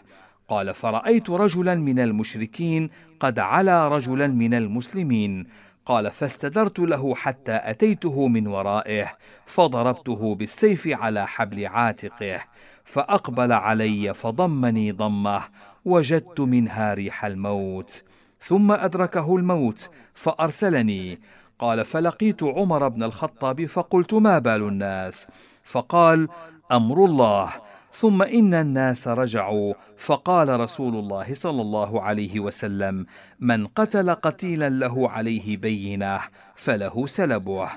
قال 0.50 0.74
فرأيت 0.74 1.30
رجلا 1.30 1.76
من 1.76 2.00
المشركين 2.00 2.90
قد 3.20 3.40
علا 3.40 3.88
رجلا 3.88 4.28
من 4.28 4.54
المسلمين 4.54 5.46
قال 5.90 6.12
فاستدرت 6.12 6.80
له 6.80 7.16
حتى 7.16 7.60
أتيته 7.64 8.28
من 8.28 8.48
ورائه 8.48 9.18
فضربته 9.46 10.36
بالسيف 10.36 10.88
على 10.88 11.28
حبل 11.28 11.66
عاتقه 11.66 12.42
فأقبل 12.84 13.52
علي 13.52 14.14
فضمني 14.14 14.92
ضمه 14.92 15.42
وجدت 15.86 16.40
منها 16.40 16.94
ريح 16.94 17.26
الموت 17.26 18.04
ثم 18.42 18.72
أدركه 18.72 19.36
الموت 19.36 19.90
فأرسلني. 20.14 21.20
قال 21.60 21.86
فلقيت 21.86 22.44
عمر 22.44 22.88
بن 22.88 23.04
الخطاب 23.04 23.66
فقلت 23.66 24.14
ما 24.14 24.40
بال 24.40 24.62
الناس؟ 24.62 25.28
فقال 25.64 26.28
أمر 26.72 27.06
الله. 27.06 27.50
ثم 27.94 28.22
إن 28.22 28.54
الناس 28.54 29.08
رجعوا. 29.08 29.74
فقال 29.98 30.60
رسول 30.60 30.96
الله 30.96 31.34
صلى 31.34 31.62
الله 31.62 32.02
عليه 32.02 32.40
وسلم 32.40 33.06
من 33.40 33.68
قتل 33.68 34.10
قتيلا 34.10 34.70
له 34.70 35.10
عليه 35.10 35.58
بينة 35.58 36.20
فله 36.56 37.08
سلبه. 37.08 37.70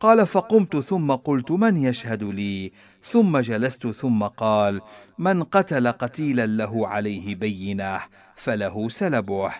قال 0.00 0.26
فقمت 0.26 0.76
ثم 0.76 1.12
قلت 1.12 1.50
من 1.50 1.76
يشهد 1.76 2.22
لي؟ 2.22 2.72
ثم 3.02 3.38
جلست 3.38 3.86
ثم 3.86 4.22
قال 4.22 4.80
من 5.18 5.42
قتل 5.42 5.88
قتيلا 5.88 6.46
له 6.46 6.88
عليه 6.88 7.34
بينة 7.34 8.00
فله 8.36 8.88
سلبه. 8.88 9.52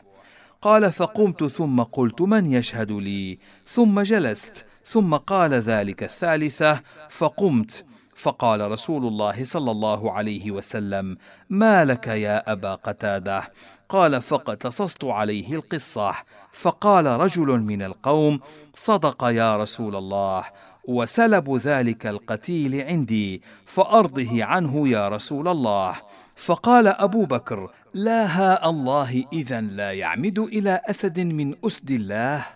قال 0.62 0.92
فقمت 0.92 1.44
ثم 1.44 1.82
قلت 1.82 2.22
من 2.22 2.52
يشهد 2.52 2.92
لي؟ 2.92 3.38
ثم 3.66 4.00
جلست 4.00 4.64
ثم 4.84 5.14
قال 5.14 5.54
ذلك 5.54 6.02
الثالثة 6.02 6.80
فقمت. 7.10 7.84
فقال 8.16 8.70
رسول 8.70 9.06
الله 9.06 9.44
صلى 9.44 9.70
الله 9.70 10.12
عليه 10.12 10.50
وسلم 10.50 11.16
ما 11.50 11.84
لك 11.84 12.06
يا 12.06 12.52
أبا 12.52 12.74
قتادة؟ 12.74 13.52
قال 13.88 14.22
فقتصصت 14.22 15.04
عليه 15.04 15.54
القصة. 15.54 16.12
فقال 16.52 17.06
رجل 17.06 17.46
من 17.46 17.82
القوم 17.82 18.40
صدق 18.74 19.24
يا 19.24 19.56
رسول 19.56 19.96
الله 19.96 20.44
وسلب 20.88 21.56
ذلك 21.56 22.06
القتيل 22.06 22.80
عندي 22.80 23.42
فأرضه 23.66 24.44
عنه 24.44 24.88
يا 24.88 25.08
رسول 25.08 25.48
الله. 25.48 25.94
فقال 26.36 26.86
أبو 26.86 27.24
بكر 27.24 27.70
لا 27.94 28.26
ها 28.26 28.70
الله 28.70 29.24
اذا 29.32 29.60
لا 29.60 29.92
يعمد 29.92 30.38
إلى 30.38 30.80
أسد 30.86 31.20
من 31.20 31.54
أسد 31.66 31.90
الله 31.90 32.46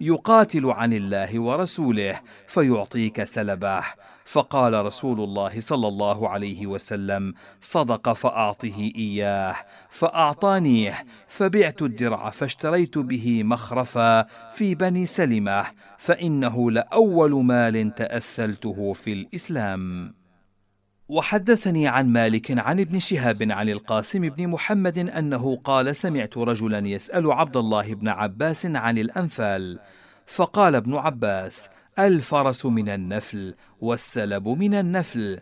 يقاتل 0.00 0.66
عن 0.66 0.92
الله 0.92 1.40
ورسوله 1.40 2.20
فيعطيك 2.48 3.24
سلبه. 3.24 3.84
فقال 4.24 4.84
رسول 4.84 5.20
الله 5.20 5.60
صلى 5.60 5.88
الله 5.88 6.28
عليه 6.28 6.66
وسلم 6.66 7.34
صدق 7.60 8.12
فأعطه 8.12 8.92
إياه 8.96 9.54
فاعطانيه 9.90 11.04
فبعت 11.28 11.82
الدرع 11.82 12.30
فاشتريت 12.30 12.98
به 12.98 13.42
مخرفا 13.44 14.22
في 14.54 14.74
بني 14.74 15.06
سلمة 15.06 15.64
فإنه 15.98 16.70
لأول 16.70 17.44
مال 17.44 17.94
تأثلته 17.94 18.92
في 18.92 19.12
الإسلام. 19.12 20.14
وحدثني 21.08 21.88
عن 21.88 22.08
مالك 22.08 22.58
عن 22.58 22.80
ابن 22.80 22.98
شهاب 22.98 23.52
عن 23.52 23.68
القاسم 23.68 24.28
بن 24.28 24.48
محمد 24.48 24.98
أنه 24.98 25.56
قال 25.56 25.96
سمعت 25.96 26.38
رجلا 26.38 26.88
يسأل 26.88 27.32
عبد 27.32 27.56
الله 27.56 27.94
بن 27.94 28.08
عباس 28.08 28.66
عن 28.66 28.98
الأنفال 28.98 29.78
فقال 30.26 30.74
ابن 30.74 30.94
عباس 30.94 31.68
الفرس 31.98 32.66
من 32.66 32.88
النفل 32.88 33.54
والسلب 33.80 34.48
من 34.48 34.74
النفل. 34.74 35.40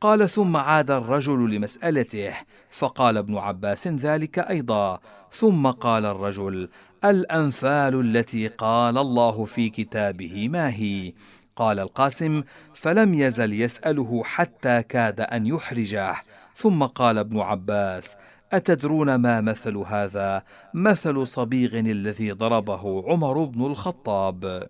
قال 0.00 0.28
ثم 0.28 0.56
عاد 0.56 0.90
الرجل 0.90 1.50
لمسألته 1.50 2.34
فقال 2.70 3.16
ابن 3.16 3.36
عباس 3.36 3.88
ذلك 3.88 4.38
أيضا. 4.38 5.00
ثم 5.32 5.66
قال 5.66 6.04
الرجل 6.04 6.68
الأنفال 7.04 8.00
التي 8.00 8.48
قال 8.48 8.98
الله 8.98 9.44
في 9.44 9.68
كتابه 9.70 10.48
ما 10.48 10.70
هي؟ 10.70 11.12
قال 11.56 11.80
القاسم 11.80 12.42
فلم 12.74 13.14
يزل 13.14 13.52
يسأله 13.52 14.22
حتى 14.24 14.82
كاد 14.82 15.20
أن 15.20 15.46
يحرجه. 15.46 16.16
ثم 16.54 16.82
قال 16.82 17.18
ابن 17.18 17.40
عباس 17.40 18.16
أتدرون 18.52 19.14
ما 19.14 19.40
مثل 19.40 19.76
هذا؟ 19.76 20.42
مثل 20.74 21.26
صبيغ 21.26 21.78
الذي 21.78 22.32
ضربه 22.32 23.04
عمر 23.10 23.44
بن 23.44 23.66
الخطاب. 23.66 24.68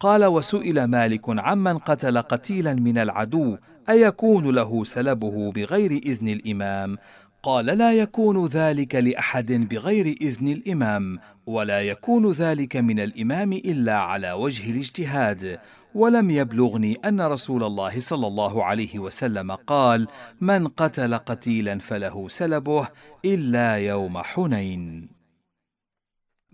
قال 0.00 0.24
وسئل 0.24 0.84
مالك 0.84 1.22
عمن 1.28 1.78
قتل 1.78 2.18
قتيلا 2.18 2.74
من 2.74 2.98
العدو 2.98 3.56
أيكون 3.88 4.50
له 4.50 4.84
سلبه 4.84 5.52
بغير 5.52 5.90
إذن 5.90 6.28
الإمام؟ 6.28 6.98
قال 7.42 7.66
لا 7.66 7.92
يكون 7.92 8.46
ذلك 8.46 8.94
لأحد 8.94 9.52
بغير 9.52 10.16
إذن 10.20 10.48
الإمام 10.48 11.18
ولا 11.46 11.80
يكون 11.80 12.30
ذلك 12.30 12.76
من 12.76 13.00
الإمام 13.00 13.52
إلا 13.52 13.98
على 13.98 14.32
وجه 14.32 14.70
الاجتهاد. 14.70 15.58
ولم 15.94 16.30
يبلغني 16.30 16.94
أن 17.04 17.20
رسول 17.20 17.64
الله 17.64 18.00
صلى 18.00 18.26
الله 18.26 18.64
عليه 18.64 18.98
وسلم 18.98 19.52
قال 19.52 20.08
من 20.40 20.68
قتل 20.68 21.14
قتيلا 21.14 21.78
فله 21.78 22.28
سلبه 22.28 22.88
إلا 23.24 23.74
يوم 23.74 24.18
حنين. 24.18 25.13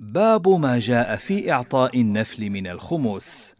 باب 0.00 0.48
ما 0.48 0.78
جاء 0.78 1.16
في 1.16 1.52
إعطاء 1.52 2.00
النفل 2.00 2.50
من 2.50 2.66
الخمس. 2.66 3.54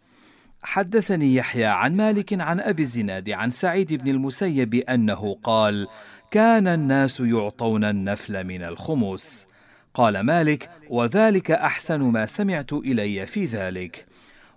حدثني 0.63 1.35
يحيى 1.35 1.65
عن 1.65 1.97
مالك 1.97 2.41
عن 2.41 2.61
أبي 2.61 2.83
الزناد 2.83 3.31
عن 3.31 3.51
سعيد 3.51 3.95
بن 3.95 4.11
المسيب 4.11 4.75
أنه 4.75 5.37
قال 5.45 5.89
كان 6.31 6.67
الناس 6.67 7.21
يعطون 7.21 7.85
النفل 7.85 8.45
من 8.45 8.63
الخمس 8.63 9.47
قال 9.95 10.21
مالك 10.21 10.71
وذلك 10.91 11.51
أحسن 11.51 12.01
ما 12.01 12.27
سمعت 12.27 12.73
إلي 12.73 13.27
في 13.27 13.45
ذلك 13.45 14.07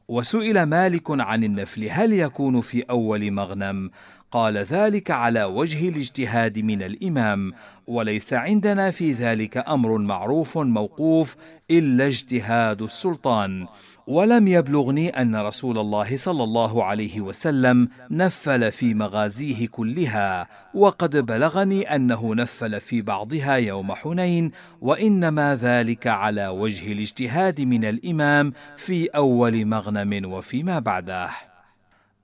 وسئل 0.08 0.64
مالك 0.64 1.06
عن 1.10 1.44
النفل 1.44 1.88
هل 1.90 2.14
يكون 2.14 2.62
في 2.62 2.82
أول 2.82 3.32
مغنم؟ 3.32 3.92
قال 4.34 4.58
ذلك 4.58 5.12
على 5.12 5.44
وجه 5.44 5.90
الاجتهاد 5.90 6.60
من 6.60 6.84
الإمام 6.84 7.54
وليس 7.88 8.34
عندنا 8.34 8.92
في 8.92 9.12
ذلك 9.12 9.58
أمر 9.58 9.98
معروف 9.98 10.58
موقوف 10.58 11.36
إلا 11.72 12.08
اجتهاد 12.08 12.82
السلطان. 12.82 13.68
ولم 14.08 14.48
يبلغني 14.48 15.10
أن 15.10 15.36
رسول 15.36 15.78
الله 15.80 16.18
صلى 16.18 16.44
الله 16.44 16.84
عليه 16.84 17.22
وسلم 17.22 17.90
نفل 18.12 18.72
في 18.72 18.94
مغازيه 18.94 19.68
كلها 19.68 20.48
وقد 20.74 21.18
بلغني 21.18 21.96
أنه 21.96 22.36
نفل 22.36 22.80
في 22.80 23.02
بعضها 23.02 23.56
يوم 23.56 23.94
حنين 23.94 24.52
وإنما 24.82 25.56
ذلك 25.56 26.08
على 26.08 26.48
وجه 26.48 26.92
الاجتهاد 26.92 27.62
من 27.62 27.86
الإمام 27.86 28.54
في 28.78 29.06
أول 29.06 29.66
مغنم 29.66 30.32
وفيما 30.34 30.80
بعده. 30.80 31.53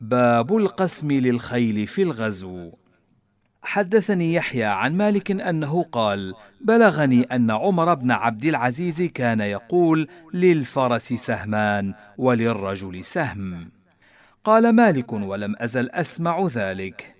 باب 0.01 0.57
القسم 0.57 1.11
للخيل 1.11 1.87
في 1.87 2.01
الغزو. 2.01 2.71
حدثني 3.61 4.33
يحيى 4.33 4.63
عن 4.63 4.97
مالك 4.97 5.31
أنه 5.31 5.83
قال 5.91 6.33
بلغني 6.61 7.23
أن 7.23 7.51
عمر 7.51 7.93
بن 7.93 8.11
عبد 8.11 8.45
العزيز 8.45 9.01
كان 9.01 9.41
يقول 9.41 10.07
للفرس 10.33 11.13
سهمان 11.13 11.93
وللرجل 12.17 13.03
سهم. 13.03 13.71
قال 14.43 14.75
مالك 14.75 15.13
ولم 15.13 15.55
أزل 15.57 15.89
أسمع 15.89 16.47
ذلك. 16.47 17.18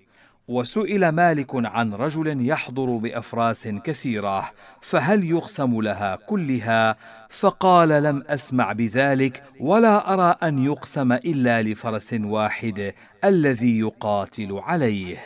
وسئل 0.50 1.08
مالك 1.08 1.50
عن 1.54 1.92
رجل 1.94 2.48
يحضر 2.48 2.96
بأفراس 2.96 3.68
كثيرة 3.68 4.50
فهل 4.80 5.24
يقسم 5.24 5.80
لها 5.80 6.16
كلها؟ 6.16 6.96
فقال 7.28 7.88
لم 7.88 8.22
أسمع 8.26 8.72
بذلك 8.72 9.42
ولا 9.60 10.14
أرى 10.14 10.36
أن 10.42 10.58
يقسم 10.58 11.12
إلا 11.12 11.62
لفرس 11.62 12.14
واحد 12.20 12.94
الذي 13.24 13.78
يقاتل 13.78 14.52
عليه. 14.52 15.18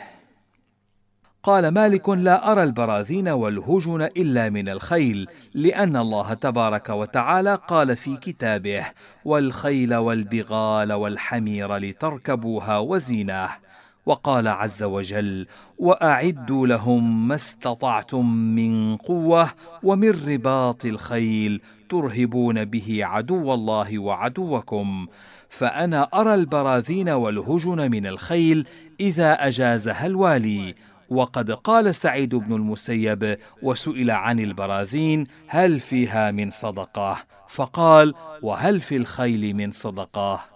قال 1.43 1.67
مالك 1.67 2.09
لا 2.09 2.51
أرى 2.51 2.63
البراذين 2.63 3.27
والهجن 3.27 4.01
إلا 4.01 4.49
من 4.49 4.69
الخيل 4.69 5.27
لأن 5.53 5.95
الله 5.97 6.33
تبارك 6.33 6.89
وتعالى 6.89 7.59
قال 7.67 7.95
في 7.95 8.17
كتابه 8.17 8.85
والخيل 9.25 9.95
والبغال 9.95 10.93
والحمير 10.93 11.77
لتركبوها 11.77 12.77
وزينه 12.77 13.64
وقال 14.05 14.47
عز 14.47 14.83
وجل 14.83 15.47
وأعدوا 15.77 16.67
لهم 16.67 17.27
ما 17.27 17.35
استطعتم 17.35 18.25
من 18.35 18.97
قوة 18.97 19.51
ومن 19.83 20.09
رباط 20.27 20.85
الخيل 20.85 21.61
ترهبون 21.89 22.65
به 22.65 23.05
عدو 23.05 23.53
الله 23.53 23.99
وعدوكم 23.99 25.07
فأنا 25.49 26.03
أرى 26.13 26.33
البراذين 26.33 27.09
والهجن 27.09 27.91
من 27.91 28.07
الخيل 28.07 28.67
إذا 28.99 29.47
أجازها 29.47 30.05
الوالي 30.05 30.75
وقد 31.09 31.51
قال 31.51 31.95
سعيد 31.95 32.35
بن 32.35 32.53
المسيب 32.53 33.37
وسئل 33.61 34.11
عن 34.11 34.39
البراذين 34.39 35.27
هل 35.47 35.79
فيها 35.79 36.31
من 36.31 36.49
صدقة؟ 36.49 37.17
فقال 37.47 38.13
وهل 38.41 38.81
في 38.81 38.95
الخيل 38.95 39.53
من 39.53 39.71
صدقة؟ 39.71 40.54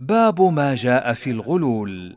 باب 0.00 0.42
ما 0.42 0.74
جاء 0.74 1.12
في 1.12 1.30
الغلول. 1.30 2.16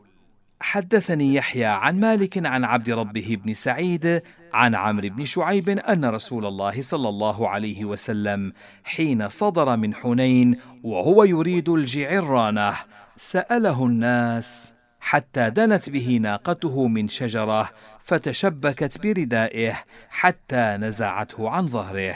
حدثني 0.60 1.34
يحيى 1.34 1.64
عن 1.64 2.00
مالك 2.00 2.46
عن 2.46 2.64
عبد 2.64 2.90
ربه 2.90 3.38
بن 3.44 3.54
سعيد 3.54 4.22
عن 4.52 4.74
عمرو 4.74 5.08
بن 5.08 5.24
شعيب 5.24 5.68
أن 5.68 6.04
رسول 6.04 6.46
الله 6.46 6.82
صلى 6.82 7.08
الله 7.08 7.48
عليه 7.48 7.84
وسلم 7.84 8.52
حين 8.84 9.28
صدر 9.28 9.76
من 9.76 9.94
حنين 9.94 10.58
وهو 10.82 11.24
يريد 11.24 11.68
الجعرانة 11.68 12.74
سأله 13.16 13.86
الناس 13.86 14.74
حتى 15.00 15.50
دنت 15.50 15.90
به 15.90 16.18
ناقته 16.22 16.86
من 16.86 17.08
شجرة 17.08 17.70
فتشبكت 17.98 19.06
بردائه 19.06 19.78
حتى 20.08 20.76
نزعته 20.80 21.50
عن 21.50 21.66
ظهره. 21.66 22.14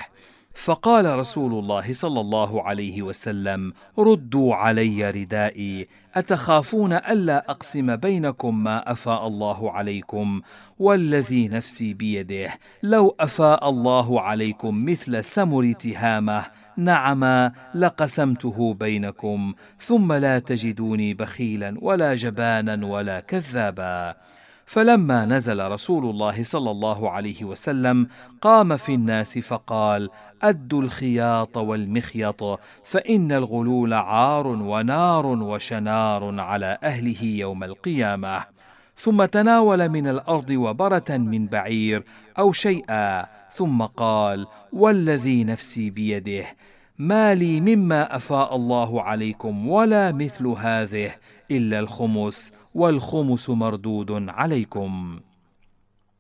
فقال 0.64 1.18
رسول 1.18 1.52
الله 1.52 1.92
صلى 1.92 2.20
الله 2.20 2.62
عليه 2.62 3.02
وسلم 3.02 3.72
ردوا 3.98 4.54
علي 4.54 5.10
ردائي 5.10 5.86
أتخافون 6.14 6.92
ألا 6.92 7.50
أقسم 7.50 7.96
بينكم 7.96 8.64
ما 8.64 8.92
أفاء 8.92 9.26
الله 9.26 9.72
عليكم؟ 9.72 10.40
والذي 10.78 11.48
نفسي 11.48 11.94
بيده 11.94 12.50
لو 12.82 13.16
أفاء 13.20 13.68
الله 13.68 14.20
عليكم 14.20 14.84
مثل 14.84 15.24
سمر 15.24 15.72
تهامه 15.72 16.44
نعما 16.76 17.52
لقسمته 17.74 18.74
بينكم 18.74 19.54
ثم 19.78 20.12
لا 20.12 20.38
تجدوني 20.38 21.14
بخيلا 21.14 21.76
ولا 21.80 22.14
جبانا 22.14 22.86
ولا 22.86 23.20
كذابا. 23.20 24.14
فلما 24.68 25.24
نزل 25.26 25.70
رسول 25.70 26.10
الله 26.10 26.42
صلى 26.42 26.70
الله 26.70 27.10
عليه 27.10 27.44
وسلم 27.44 28.08
قام 28.40 28.76
في 28.76 28.94
الناس 28.94 29.38
فقال 29.38 30.10
أدوا 30.42 30.82
الخياط 30.82 31.56
والمخيط 31.56 32.60
فإن 32.84 33.32
الغلول 33.32 33.94
عار 33.94 34.46
ونار 34.46 35.26
وشنار 35.26 36.40
على 36.40 36.78
أهله 36.82 37.24
يوم 37.24 37.64
القيامة. 37.64 38.44
ثم 38.96 39.24
تناول 39.24 39.88
من 39.88 40.08
الأرض 40.08 40.50
وبرة 40.50 41.10
من 41.10 41.46
بعير 41.46 42.04
أو 42.38 42.52
شيئا 42.52 43.26
ثم 43.50 43.82
قال 43.82 44.46
والذي 44.72 45.44
نفسي 45.44 45.90
بيده 45.90 46.44
ما 46.98 47.34
لي 47.34 47.60
مما 47.60 48.16
أفاء 48.16 48.56
الله 48.56 49.02
عليكم 49.02 49.68
ولا 49.68 50.12
مثل 50.12 50.46
هذه 50.46 51.10
إلا 51.50 51.78
الخمس. 51.78 52.52
والخمس 52.74 53.50
مردود 53.50 54.28
عليكم. 54.28 55.20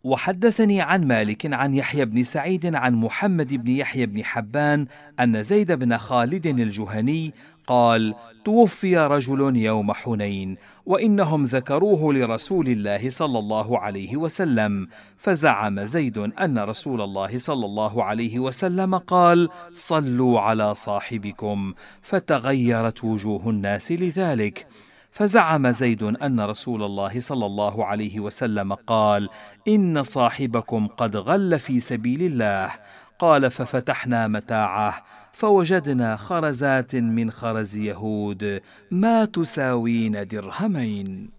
وحدثني 0.04 0.80
عن 0.80 1.06
مالك 1.06 1.54
عن 1.54 1.74
يحيى 1.74 2.04
بن 2.04 2.22
سعيد 2.22 2.74
عن 2.74 2.94
محمد 2.94 3.54
بن 3.54 3.68
يحيى 3.68 4.06
بن 4.06 4.24
حبان 4.24 4.86
أن 5.20 5.42
زيد 5.42 5.72
بن 5.72 5.98
خالد 5.98 6.46
الجهني 6.46 7.34
قال 7.66 8.14
توفي 8.44 8.98
رجل 8.98 9.56
يوم 9.56 9.92
حنين 9.92 10.56
وإنهم 10.86 11.44
ذكروه 11.44 12.14
لرسول 12.14 12.68
الله 12.68 13.10
صلى 13.10 13.38
الله 13.38 13.78
عليه 13.78 14.16
وسلم. 14.16 14.88
فزعم 15.16 15.84
زيد 15.84 16.18
أن 16.18 16.58
رسول 16.58 17.00
الله 17.00 17.38
صلى 17.38 17.66
الله 17.66 18.04
عليه 18.04 18.38
وسلم 18.38 18.94
قال 18.94 19.48
صلوا 19.74 20.40
على 20.40 20.74
صاحبكم. 20.74 21.74
فتغيرت 22.02 23.04
وجوه 23.04 23.50
الناس 23.50 23.92
لذلك. 23.92 24.66
فزعم 25.10 25.70
زيد 25.70 26.02
أن 26.02 26.40
رسول 26.40 26.82
الله 26.82 27.20
صلى 27.20 27.46
الله 27.46 27.84
عليه 27.84 28.20
وسلم 28.20 28.72
قال 28.72 29.28
إن 29.68 30.02
صاحبكم 30.02 30.86
قد 30.86 31.16
غل 31.16 31.58
في 31.58 31.80
سبيل 31.80 32.22
الله. 32.22 32.70
قال 33.18 33.50
ففتحنا 33.50 34.28
متاعه 34.28 35.04
فوجدنا 35.32 36.16
خرزات 36.16 36.96
من 36.96 37.30
خرز 37.30 37.76
يهود 37.76 38.60
ما 38.90 39.24
تساوين 39.24 40.26
درهمين. 40.26 41.38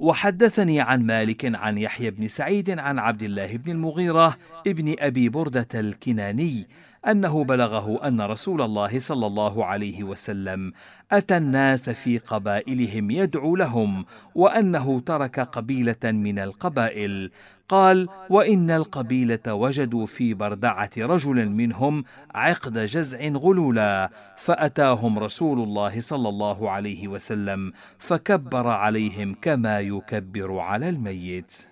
وحدثني 0.00 0.80
عن 0.80 1.06
مالك 1.06 1.54
عن 1.54 1.78
يحيى 1.78 2.10
بن 2.10 2.28
سعيد 2.28 2.70
عن 2.78 2.98
عبد 2.98 3.22
الله 3.22 3.56
بن 3.56 3.70
المغيرة 3.70 4.36
ابن 4.66 4.94
أبي 4.98 5.28
بردة 5.28 5.68
الكناني 5.74 6.66
أنه 7.06 7.44
بلغه 7.44 8.08
أن 8.08 8.20
رسول 8.20 8.62
الله 8.62 8.98
صلى 8.98 9.26
الله 9.26 9.64
عليه 9.64 10.04
وسلم 10.04 10.72
أتى 11.12 11.36
الناس 11.36 11.90
في 11.90 12.18
قبائلهم 12.18 13.10
يدعو 13.10 13.56
لهم 13.56 14.04
وأنه 14.34 15.00
ترك 15.00 15.40
قبيلة 15.40 16.04
من 16.04 16.38
القبائل. 16.38 17.30
قال 17.70 18.08
وإن 18.30 18.70
القبيلة 18.70 19.54
وجدوا 19.54 20.06
في 20.06 20.34
بردعة 20.34 20.90
رجل 20.98 21.48
منهم 21.48 22.04
عقد 22.34 22.78
جزع 22.78 23.28
غلولا 23.28 24.10
فأتاهم 24.36 25.18
رسول 25.18 25.62
الله 25.62 26.00
صلى 26.00 26.28
الله 26.28 26.70
عليه 26.70 27.08
وسلم 27.08 27.72
فكبر 27.98 28.66
عليهم 28.66 29.36
كما 29.42 29.80
يكبر 29.80 30.58
على 30.58 30.88
الميت. 30.88 31.69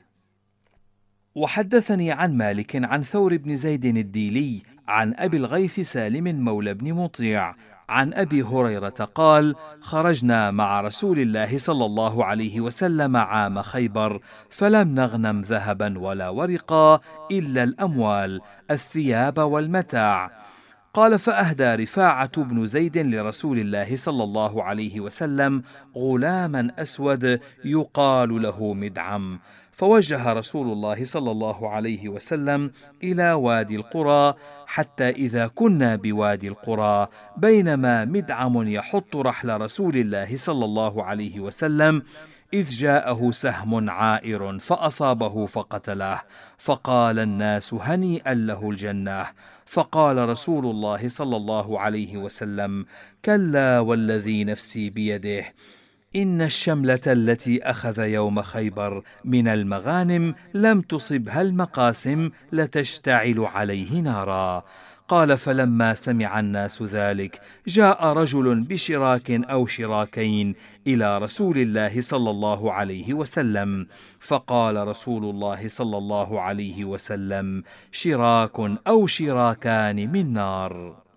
وحدثني 1.38 2.12
عن 2.12 2.36
مالك 2.36 2.84
عن 2.84 3.02
ثور 3.02 3.36
بن 3.36 3.56
زيد 3.56 3.84
الديلي 3.84 4.62
عن 4.88 5.14
أبي 5.16 5.36
الغيث 5.36 5.80
سالم 5.80 6.44
مولى 6.44 6.74
بن 6.74 6.92
مطيع 6.92 7.54
عن 7.88 8.14
أبي 8.14 8.42
هريرة 8.42 8.88
قال 9.14 9.54
خرجنا 9.80 10.50
مع 10.50 10.80
رسول 10.80 11.18
الله 11.18 11.58
صلى 11.58 11.84
الله 11.84 12.24
عليه 12.24 12.60
وسلم 12.60 13.16
عام 13.16 13.62
خيبر 13.62 14.20
فلم 14.50 14.94
نغنم 14.94 15.40
ذهبا 15.40 15.98
ولا 15.98 16.28
ورقا 16.28 17.00
إلا 17.30 17.62
الأموال 17.62 18.40
الثياب 18.70 19.38
والمتاع. 19.38 20.30
قال 20.94 21.18
فأهدى 21.18 21.74
رفاعة 21.74 22.42
بن 22.42 22.66
زيد 22.66 22.98
لرسول 22.98 23.58
الله 23.58 23.96
صلى 23.96 24.24
الله 24.24 24.62
عليه 24.62 25.00
وسلم 25.00 25.62
غلاما 25.96 26.70
أسود 26.78 27.40
يقال 27.64 28.42
له 28.42 28.74
مدعم. 28.74 29.40
فوجه 29.78 30.32
رسول 30.32 30.72
الله 30.72 31.04
صلى 31.04 31.30
الله 31.30 31.68
عليه 31.68 32.08
وسلم 32.08 32.70
إلى 33.02 33.32
وادي 33.32 33.76
القرى 33.76 34.34
حتى 34.66 35.08
إذا 35.10 35.46
كنا 35.46 35.96
بوادي 35.96 36.48
القرى 36.48 37.08
بينما 37.36 38.04
مدعم 38.04 38.68
يحط 38.68 39.16
رحل 39.16 39.60
رسول 39.60 39.96
الله 39.96 40.36
صلى 40.36 40.64
الله 40.64 41.04
عليه 41.04 41.40
وسلم 41.40 42.02
إذ 42.54 42.70
جاءه 42.70 43.30
سهم 43.30 43.90
عائر 43.90 44.58
فأصابه 44.58 45.46
فقتله 45.46 46.22
فقال 46.58 47.18
الناس 47.18 47.74
هنيئا 47.74 48.34
له 48.34 48.70
الجنة. 48.70 49.26
فقال 49.66 50.28
رسول 50.28 50.66
الله 50.66 51.08
صلى 51.08 51.36
الله 51.36 51.80
عليه 51.80 52.16
وسلم 52.16 52.86
كلا 53.24 53.80
والذي 53.80 54.44
نفسي 54.44 54.90
بيده. 54.90 55.44
إن 56.16 56.42
الشملة 56.42 57.00
التي 57.06 57.62
أخذ 57.62 57.98
يوم 57.98 58.42
خيبر 58.42 59.02
من 59.24 59.48
المغانم 59.48 60.34
لم 60.54 60.80
تصبها 60.80 61.42
المقاسم 61.42 62.28
لتشتعل 62.52 63.40
عليه 63.40 64.00
نارا. 64.00 64.64
قال 65.08 65.38
فلما 65.38 65.94
سمع 65.94 66.40
الناس 66.40 66.82
ذلك 66.82 67.40
جاء 67.66 68.06
رجل 68.06 68.60
بشراك 68.60 69.30
أو 69.30 69.66
شراكين 69.66 70.54
إلى 70.86 71.18
رسول 71.18 71.58
الله 71.58 72.00
صلى 72.00 72.30
الله 72.30 72.72
عليه 72.72 73.14
وسلم. 73.14 73.86
فقال 74.20 74.88
رسول 74.88 75.24
الله 75.24 75.68
صلى 75.68 75.98
الله 75.98 76.40
عليه 76.40 76.84
وسلم 76.84 77.62
شراك 77.92 78.60
أو 78.86 79.06
شراكان 79.06 80.12
من 80.12 80.32
نار. 80.32 81.07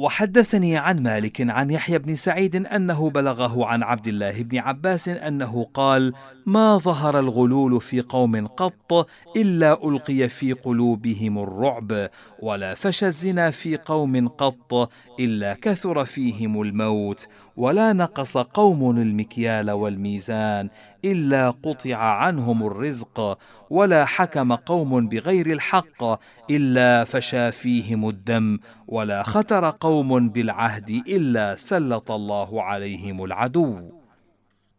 وحدثني 0.00 0.76
عن 0.76 1.02
مالك 1.02 1.50
عن 1.50 1.70
يحيى 1.70 1.98
بن 1.98 2.14
سعيد 2.14 2.56
أنه 2.56 3.10
بلغه 3.10 3.66
عن 3.66 3.82
عبد 3.82 4.08
الله 4.08 4.42
بن 4.42 4.58
عباس 4.58 5.08
أنه 5.08 5.66
قال 5.74 6.12
ما 6.46 6.78
ظهر 6.78 7.18
الغلول 7.18 7.80
في 7.80 8.00
قوم 8.00 8.46
قط 8.46 9.06
إلا 9.36 9.88
ألقي 9.88 10.28
في 10.28 10.52
قلوبهم 10.52 11.38
الرعب 11.38 12.10
ولا 12.42 12.74
فشى 12.74 13.06
الزنا 13.06 13.50
في 13.50 13.76
قوم 13.76 14.28
قط 14.28 14.90
إلا 15.20 15.54
كثر 15.54 16.04
فيهم 16.04 16.62
الموت 16.62 17.28
ولا 17.56 17.92
نقص 17.92 18.36
قوم 18.36 18.90
المكيال 18.90 19.70
والميزان 19.70 20.68
إلا 21.04 21.50
قطع 21.50 21.96
عنهم 21.96 22.66
الرزق 22.66 23.38
ولا 23.70 24.04
حكم 24.04 24.52
قوم 24.52 25.08
بغير 25.08 25.46
الحق 25.46 26.04
إلا 26.50 27.04
فشى 27.04 27.52
فيهم 27.52 28.08
الدم 28.08 28.58
ولا 28.88 29.22
ختر 29.22 29.70
قوم 29.70 30.28
بالعهد 30.28 30.90
إلا 30.90 31.54
سلط 31.54 32.10
الله 32.10 32.62
عليهم 32.62 33.24
العدو. 33.24 33.90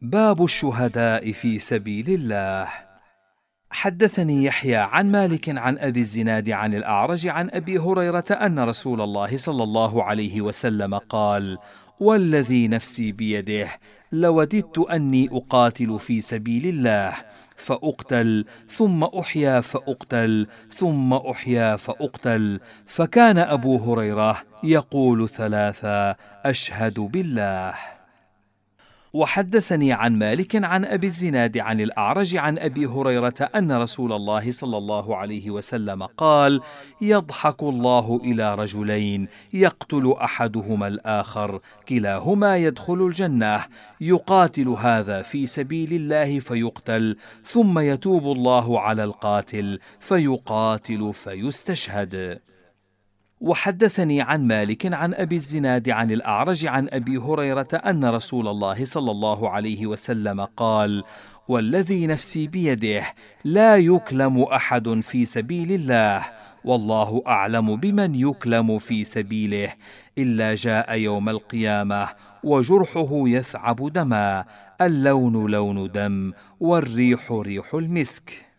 باب 0.01 0.43
الشهداء 0.43 1.31
في 1.31 1.60
سبيل 1.60 2.10
الله. 2.10 2.67
حدثني 3.71 4.43
يحيى 4.43 4.75
عن 4.75 5.12
مالك 5.12 5.49
عن 5.49 5.77
أبي 5.77 5.99
الزناد 5.99 6.49
عن 6.49 6.73
الأعرج 6.73 7.27
عن 7.27 7.49
أبي 7.49 7.77
هريرة 7.77 8.25
أن 8.31 8.60
رسول 8.60 9.01
الله 9.01 9.38
صلى 9.38 9.63
الله 9.63 10.03
عليه 10.03 10.41
وسلم 10.41 10.97
قال 10.97 11.57
والذي 11.99 12.67
نفسي 12.67 13.12
بيده 13.12 13.67
لوددت 14.12 14.78
أني 14.78 15.30
أقاتل 15.32 16.00
في 16.00 16.21
سبيل 16.21 16.65
الله 16.65 17.13
فأقتل 17.56 18.45
ثم 18.67 19.04
أحيا 19.04 19.62
فأقتل 19.62 20.47
ثم 20.69 21.13
أحيا 21.13 21.76
فأقتل. 21.76 22.60
فكان 22.86 23.38
أبو 23.38 23.78
هريرة 23.78 24.41
يقول 24.63 25.30
ثلاثا 25.30 26.15
أشهد 26.45 27.00
بالله. 27.00 28.00
وحدثني 29.13 29.93
عن 29.93 30.19
مالك 30.19 30.56
عن 30.56 30.86
أبي 30.86 31.08
الزناد 31.08 31.58
عن 31.58 31.82
الأعرج 31.82 32.36
عن 32.36 32.58
أبي 32.58 32.86
هريرة 32.86 33.50
أن 33.56 33.71
رسول 33.71 34.13
الله 34.13 34.52
صلى 34.52 34.78
الله 34.78 35.17
عليه 35.17 35.52
وسلم 35.52 36.04
قال 36.04 36.62
يضحك 37.02 37.63
الله 37.63 38.19
إلى 38.24 38.56
رجلين 38.56 39.28
يقتل 39.54 40.15
أحدهما 40.21 40.88
الآخر 40.88 41.60
كلاهما 41.89 42.58
يدخل 42.58 43.08
الجنة 43.08 43.65
يقاتل 44.02 44.67
هذا 44.67 45.21
في 45.21 45.45
سبيل 45.45 45.93
الله 45.93 46.39
فيقتل 46.39 47.17
ثم 47.43 47.80
يتوب 47.80 48.24
الله 48.24 48.80
على 48.80 49.04
القاتل 49.04 49.80
فيقاتل 50.00 51.13
فيستشهد. 51.13 52.39
وحدثني 53.41 54.21
عن 54.21 54.47
مالك 54.47 54.93
عن 54.93 55.13
أبي 55.13 55.36
الزناد 55.36 55.89
عن 55.89 56.12
الأعرج 56.12 56.65
عن 56.65 56.88
أبي 56.91 57.17
هريرة 57.17 57.67
أن 57.73 58.06
رسول 58.06 58.47
الله 58.47 58.86
صلى 58.86 59.12
الله 59.12 59.49
عليه 59.49 59.88
وسلم 59.88 60.41
قال 60.41 61.04
والذي 61.47 62.08
نفسي 62.08 62.47
بيده 62.47 63.04
لا 63.43 63.77
يكلم 63.77 64.41
أحد 64.41 64.99
في 64.99 65.25
سبيل 65.25 65.71
الله 65.71 66.25
والله 66.65 67.23
أعلم 67.27 67.75
بمن 67.75 68.15
يكلم 68.15 68.80
في 68.80 69.04
سبيله 69.04 69.73
إلا 70.17 70.56
جاء 70.56 70.97
يوم 70.97 71.30
القيامة 71.30 72.08
وجرحه 72.43 73.10
يثعب 73.12 73.93
دما 73.93 74.45
اللون 74.82 75.51
لون 75.51 75.91
دم 75.91 76.34
والريح 76.60 77.32
ريح 77.32 77.73
المسك. 77.73 78.50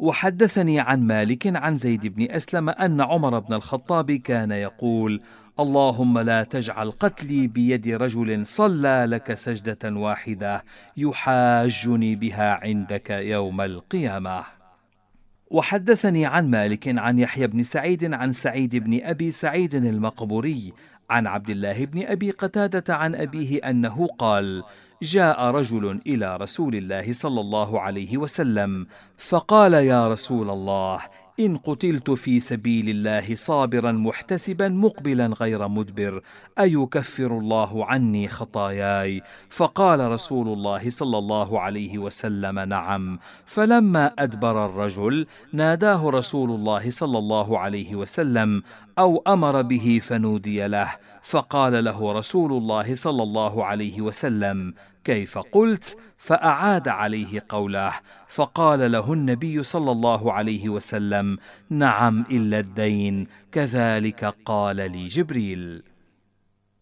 وحدثني 0.00 0.80
عن 0.80 1.06
مالك 1.06 1.56
عن 1.56 1.76
زيد 1.76 2.06
بن 2.06 2.30
أسلم 2.30 2.68
أن 2.68 3.00
عمر 3.00 3.38
بن 3.38 3.54
الخطاب 3.54 4.12
كان 4.12 4.50
يقول 4.50 5.22
اللهم 5.60 6.18
لا 6.18 6.44
تجعل 6.44 6.90
قتلي 6.90 7.46
بيد 7.46 7.88
رجل 7.88 8.46
صلى 8.46 9.06
لك 9.08 9.34
سجدة 9.34 9.96
واحدة 9.96 10.64
يحاجني 10.96 12.14
بها 12.14 12.50
عندك 12.50 13.10
يوم 13.10 13.60
القيامة. 13.60 14.44
وحدثني 15.50 16.26
عن 16.26 16.50
مالك 16.50 16.98
عن 16.98 17.18
يحيى 17.18 17.46
بن 17.46 17.62
سعيد 17.62 18.14
عن 18.14 18.32
سعيد 18.32 18.76
بن 18.76 19.00
أبي 19.02 19.30
سعيد 19.30 19.74
المقبوري 19.74 20.72
عن 21.10 21.26
عبد 21.26 21.50
الله 21.50 21.84
بن 21.84 22.02
أبي 22.02 22.30
قتادة 22.30 22.94
عن 22.94 23.14
أبيه 23.14 23.58
أنه 23.58 24.08
قال 24.18 24.62
جاء 25.02 25.44
رجل 25.44 26.00
إلى 26.06 26.36
رسول 26.36 26.74
الله 26.74 27.12
صلى 27.12 27.40
الله 27.40 27.80
عليه 27.80 28.18
وسلم 28.18 28.86
فقال 29.18 29.74
يا 29.74 30.08
رسول 30.08 30.50
الله 30.50 31.00
إن 31.40 31.56
قتلت 31.56 32.10
في 32.10 32.40
سبيل 32.40 32.88
الله 32.88 33.34
صابرا 33.34 33.92
محتسبا 33.92 34.68
مقبلا 34.68 35.26
غير 35.26 35.68
مدبر 35.68 36.22
أيكفر 36.58 37.38
الله 37.38 37.84
عني 37.84 38.28
خطاياي؟ 38.28 39.22
فقال 39.50 40.10
رسول 40.10 40.48
الله 40.48 40.90
صلى 40.90 41.18
الله 41.18 41.60
عليه 41.60 41.98
وسلم 41.98 42.58
نعم. 42.58 43.18
فلما 43.46 44.12
أدبر 44.18 44.66
الرجل 44.66 45.26
ناداه 45.52 46.10
رسول 46.10 46.50
الله 46.50 46.90
صلى 46.90 47.18
الله 47.18 47.58
عليه 47.58 47.94
وسلم 47.94 48.62
أو 48.98 49.22
أمر 49.26 49.62
به 49.62 50.00
فنودي 50.02 50.66
له. 50.66 50.88
فقال 51.22 51.84
له 51.84 52.12
رسول 52.12 52.52
الله 52.52 52.94
صلى 52.94 53.22
الله 53.22 53.64
عليه 53.64 54.00
وسلم 54.00 54.74
كيف 55.04 55.38
قلت 55.38 55.96
فأعاد 56.16 56.88
عليه 56.88 57.44
قوله 57.48 57.92
فقال 58.28 58.92
له 58.92 59.12
النبي 59.12 59.62
صلى 59.62 59.92
الله 59.92 60.32
عليه 60.32 60.68
وسلم 60.68 61.38
نعم 61.70 62.24
إلا 62.30 62.58
الدين 62.58 63.26
كذلك 63.52 64.34
قال 64.44 64.76
لي 64.76 65.06
جبريل. 65.06 65.82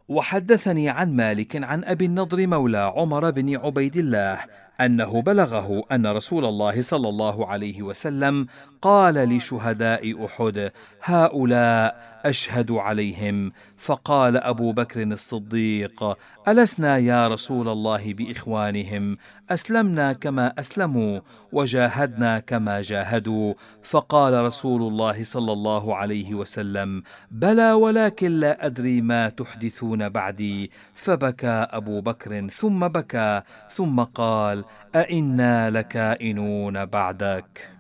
وحدثني 0.09 0.89
عن 0.89 1.17
مالك 1.17 1.65
عن 1.65 1.85
أبي 1.85 2.05
النضر 2.05 2.47
مولى 2.47 2.93
عمر 2.97 3.31
بن 3.31 3.57
عبيد 3.57 3.97
الله 3.97 4.39
أنه 4.81 5.23
بلغه 5.23 5.85
أن 5.93 6.07
رسول 6.07 6.45
الله 6.45 6.83
صلى 6.83 7.09
الله 7.09 7.47
عليه 7.47 7.83
وسلم 7.83 8.47
قال 8.83 9.15
لشهداء 9.15 10.25
أحد 10.27 10.73
هؤلاء 11.03 12.09
أشهد 12.25 12.71
عليهم. 12.71 13.53
فقال 13.77 14.37
أبو 14.37 14.73
بكر 14.73 15.03
الصديق 15.03 16.17
ألسنا 16.49 16.99
يا 16.99 17.29
رسول 17.29 17.69
الله 17.69 18.15
بإخوانهم؟ 18.15 19.17
أسلمنا 19.51 20.13
كما 20.13 20.53
أسلموا 20.59 21.21
وجاهدنا 21.53 22.39
كما 22.39 22.83
جاهدوا. 22.83 23.55
فقال 23.83 24.45
رسول 24.45 24.83
الله 24.83 25.25
صلى 25.25 25.53
الله 25.53 25.97
عليه 25.97 26.35
وسلم 26.35 27.03
بلى 27.31 27.73
ولكن 27.73 28.31
لا 28.31 28.67
أدري 28.67 29.01
ما 29.01 29.29
تحدثون 29.29 30.09
بعدي. 30.09 30.71
فبكى 30.95 31.67
أبو 31.71 32.01
بكر 32.01 32.49
ثم 32.49 32.89
بكى 32.89 33.43
ثم 33.71 34.01
قال 34.01 34.65
أئنا 34.95 35.71
لكائنون 35.71 36.85
بعدك؟ 36.85 37.78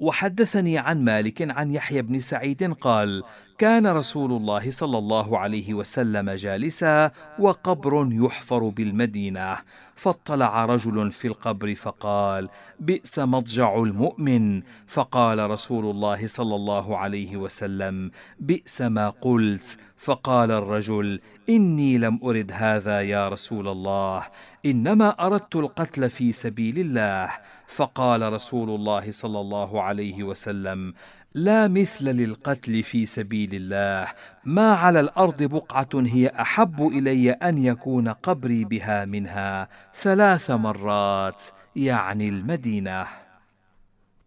وحدثني 0.00 0.78
عن 0.78 1.04
مالك 1.04 1.50
عن 1.50 1.70
يحيى 1.70 2.02
بن 2.02 2.18
سعيد 2.18 2.72
قال 2.72 3.22
كان 3.58 3.86
رسول 3.86 4.32
الله 4.32 4.70
صلى 4.70 4.98
الله 4.98 5.38
عليه 5.38 5.74
وسلم 5.74 6.30
جالسا 6.30 7.10
وقبر 7.38 8.08
يحفر 8.12 8.68
بالمدينة 8.68 9.56
فاطلع 10.00 10.64
رجل 10.64 11.12
في 11.12 11.28
القبر 11.28 11.74
فقال 11.74 12.48
بئس 12.80 13.18
مضجع 13.18 13.76
المؤمن. 13.76 14.62
فقال 14.86 15.50
رسول 15.50 15.90
الله 15.90 16.26
صلى 16.26 16.54
الله 16.54 16.96
عليه 16.96 17.36
وسلم 17.36 18.10
بئس 18.40 18.82
ما 18.82 19.08
قلت. 19.10 19.78
فقال 19.96 20.50
الرجل 20.50 21.20
إني 21.48 21.98
لم 21.98 22.20
أرد 22.24 22.50
هذا 22.52 23.00
يا 23.00 23.28
رسول 23.28 23.68
الله 23.68 24.26
إنما 24.66 25.08
أردت 25.26 25.56
القتل 25.56 26.10
في 26.10 26.32
سبيل 26.32 26.78
الله. 26.78 27.30
فقال 27.70 28.32
رسول 28.32 28.70
الله 28.70 29.10
صلى 29.10 29.40
الله 29.40 29.82
عليه 29.82 30.22
وسلم 30.22 30.94
لا 31.34 31.68
مثل 31.68 32.04
للقتل 32.04 32.82
في 32.82 33.06
سبيل 33.06 33.50
الله. 33.54 34.12
ما 34.44 34.74
على 34.74 35.00
الأرض 35.00 35.42
بقعة 35.42 35.88
هي 35.94 36.28
أحب 36.40 36.86
إلي 36.86 37.30
أن 37.30 37.58
يكون 37.58 38.08
قبري 38.08 38.64
بها 38.64 39.04
منها 39.04 39.68
ثلاث 39.94 40.50
مرات. 40.50 41.44
يعني 41.76 42.28
المدينة. 42.28 43.06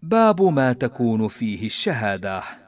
باب 0.03 0.41
ما 0.41 0.73
تكون 0.73 1.27
فيه 1.27 1.65
الشهادة. 1.65 2.62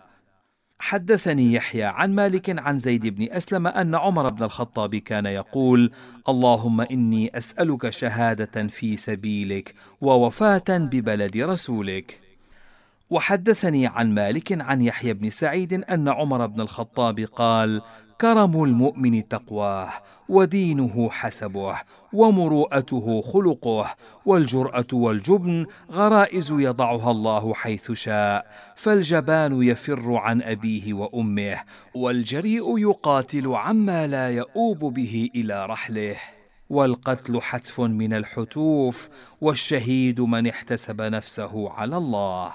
حدثني 0.86 1.54
يحيى 1.54 1.84
عن 1.84 2.16
مالك 2.16 2.60
عن 2.60 2.80
زيد 2.80 3.08
بن 3.08 3.28
أسلم 3.32 3.68
أن 3.68 3.96
عمر 3.96 4.30
بن 4.30 4.44
الخطاب 4.44 4.96
كان 4.96 5.26
يقول 5.26 5.92
اللهم 6.30 6.82
إني 6.82 7.38
أسألك 7.38 7.90
شهادة 7.90 8.68
في 8.68 8.98
سبيلك 8.98 9.76
ووفاة 10.02 10.64
ببلد 10.70 11.38
رسولك. 11.38 12.20
وحدثني 13.10 13.88
عن 13.88 14.14
مالك 14.14 14.62
عن 14.62 14.82
يحيى 14.82 15.14
بن 15.14 15.30
سعيد 15.30 15.74
أن 15.74 16.10
عمر 16.10 16.46
بن 16.46 16.62
الخطاب 16.62 17.20
قال 17.20 17.82
كرم 18.22 18.64
المؤمن 18.64 19.28
تقواه 19.28 19.92
ودينه 20.30 21.10
حسبه 21.10 21.76
ومروءته 22.14 23.22
خلقه 23.22 23.96
والجرأة 24.26 24.88
والجبن 24.94 25.66
غرائز 25.92 26.52
يضعها 26.52 27.12
الله 27.12 27.54
حيث 27.54 27.92
شاء 27.92 28.46
فالجبان 28.76 29.64
يفر 29.64 30.16
عن 30.16 30.42
أبيه 30.42 30.94
وأمه 30.94 31.64
والجريء 31.96 32.78
يقاتل 32.78 33.48
عما 33.48 34.08
لا 34.08 34.30
يؤوب 34.30 34.80
به 34.80 35.30
إلى 35.36 35.66
رحله. 35.66 36.16
والقتل 36.70 37.42
حتف 37.42 37.82
من 37.82 38.14
الحتوف 38.14 39.10
والشهيد 39.42 40.22
من 40.22 40.48
احتسب 40.48 41.02
نفسه 41.02 41.72
على 41.72 41.98
الله. 41.98 42.54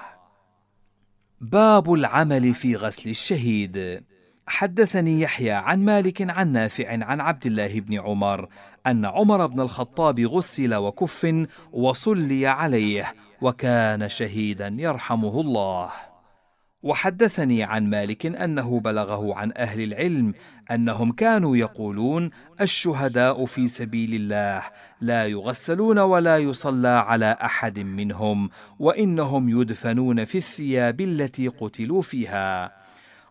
باب 1.40 1.92
العمل 1.92 2.55
في 2.55 2.77
غسل 2.77 3.11
الشهيد. 3.11 4.05
حدثني 4.51 5.21
يحيى 5.21 5.51
عن 5.51 5.85
مالك 5.85 6.31
عن 6.31 6.53
نافع 6.53 6.89
عن 7.05 7.21
عبد 7.21 7.47
الله 7.47 7.81
بن 7.81 8.01
عمر 8.01 8.49
أن 8.87 9.05
عمر 9.05 9.47
بن 9.47 9.61
الخطاب 9.61 10.21
غسل 10.21 10.75
وكف 10.75 11.47
وصلي 11.73 12.47
عليه 12.47 13.15
وكان 13.43 14.09
شهيدا 14.09 14.77
يرحمه 14.79 15.41
الله. 15.41 15.91
وحدثني 16.83 17.65
عن 17.65 17.91
مالك 17.91 18.27
أنه 18.27 18.81
بلغه 18.81 19.35
عن 19.35 19.53
أهل 19.57 19.81
العلم 19.81 20.35
أنهم 20.71 21.13
كانوا 21.13 21.57
يقولون 21.57 22.31
الشهداء 22.61 23.47
في 23.47 23.69
سبيل 23.69 24.15
الله 24.15 24.63
لا 25.01 25.27
يغسلون 25.27 25.99
ولا 25.99 26.39
يصلى 26.39 26.89
على 26.89 27.37
أحد 27.43 27.79
منهم 27.79 28.51
وإنهم 28.79 29.61
يدفنون 29.61 30.25
في 30.25 30.39
الثياب 30.39 31.01
التي 31.01 31.49
قتلوا 31.49 32.03
فيها. 32.03 32.80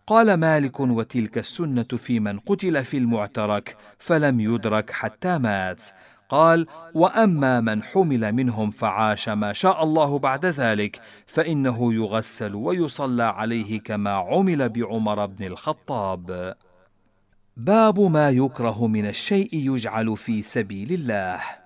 قال 0.09 0.33
مالك 0.33 0.79
وتلك 0.79 1.37
السنة 1.37 1.83
في 1.83 2.19
من 2.19 2.39
قتل 2.39 2.85
في 2.85 2.97
المعترك 2.97 3.77
فلم 3.99 4.39
يدرك 4.39 4.91
حتى 4.91 5.37
مات. 5.37 5.83
قال 6.29 6.67
وأما 6.93 7.61
من 7.61 7.83
حمل 7.83 8.31
منهم 8.31 8.71
فعاش 8.71 9.29
ما 9.29 9.53
شاء 9.53 9.83
الله 9.83 10.19
بعد 10.19 10.45
ذلك 10.45 11.01
فإنه 11.25 11.93
يغسل 11.93 12.55
ويصلى 12.55 13.23
عليه 13.23 13.79
كما 13.79 14.11
عمل 14.11 14.69
بعمر 14.69 15.25
بن 15.25 15.45
الخطاب. 15.45 16.55
باب 17.57 17.99
ما 17.99 18.29
يكره 18.29 18.87
من 18.87 19.05
الشيء 19.05 19.49
يجعل 19.53 20.17
في 20.17 20.41
سبيل 20.41 20.93
الله. 20.93 21.58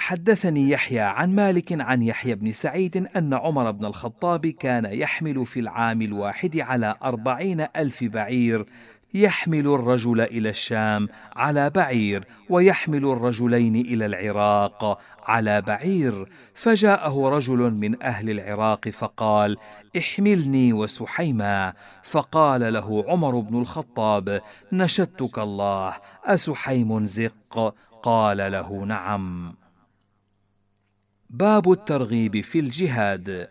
حدثني 0.00 0.70
يحيى 0.70 1.00
عن 1.00 1.34
مالك 1.34 1.80
عن 1.80 2.02
يحيى 2.02 2.34
بن 2.34 2.52
سعيد 2.52 3.08
أن 3.16 3.34
عمر 3.34 3.70
بن 3.70 3.84
الخطاب 3.84 4.46
كان 4.46 4.84
يحمل 4.84 5.46
في 5.46 5.60
العام 5.60 6.02
الواحد 6.02 6.58
على 6.58 6.96
أربعين 7.02 7.66
ألف 7.76 8.04
بعير 8.04 8.66
يحمل 9.14 9.66
الرجل 9.66 10.20
إلى 10.20 10.48
الشام 10.48 11.08
على 11.36 11.70
بعير 11.70 12.24
ويحمل 12.50 13.04
الرجلين 13.04 13.76
إلى 13.76 14.06
العراق 14.06 15.00
على 15.24 15.60
بعير. 15.60 16.28
فجاءه 16.54 17.28
رجل 17.28 17.58
من 17.58 18.02
أهل 18.02 18.30
العراق 18.30 18.88
فقال 18.88 19.56
احملني 19.98 20.72
وسحيما 20.72 21.72
فقال 22.02 22.72
له 22.72 23.04
عمر 23.08 23.40
بن 23.40 23.60
الخطاب 23.60 24.40
نشدتك 24.72 25.38
الله 25.38 25.96
أسحيم 26.24 27.06
زق؟ 27.06 27.74
قال 28.02 28.36
له 28.52 28.84
نعم 28.84 29.59
باب 31.30 31.72
الترغيب 31.72 32.40
في 32.40 32.58
الجهاد. 32.58 33.48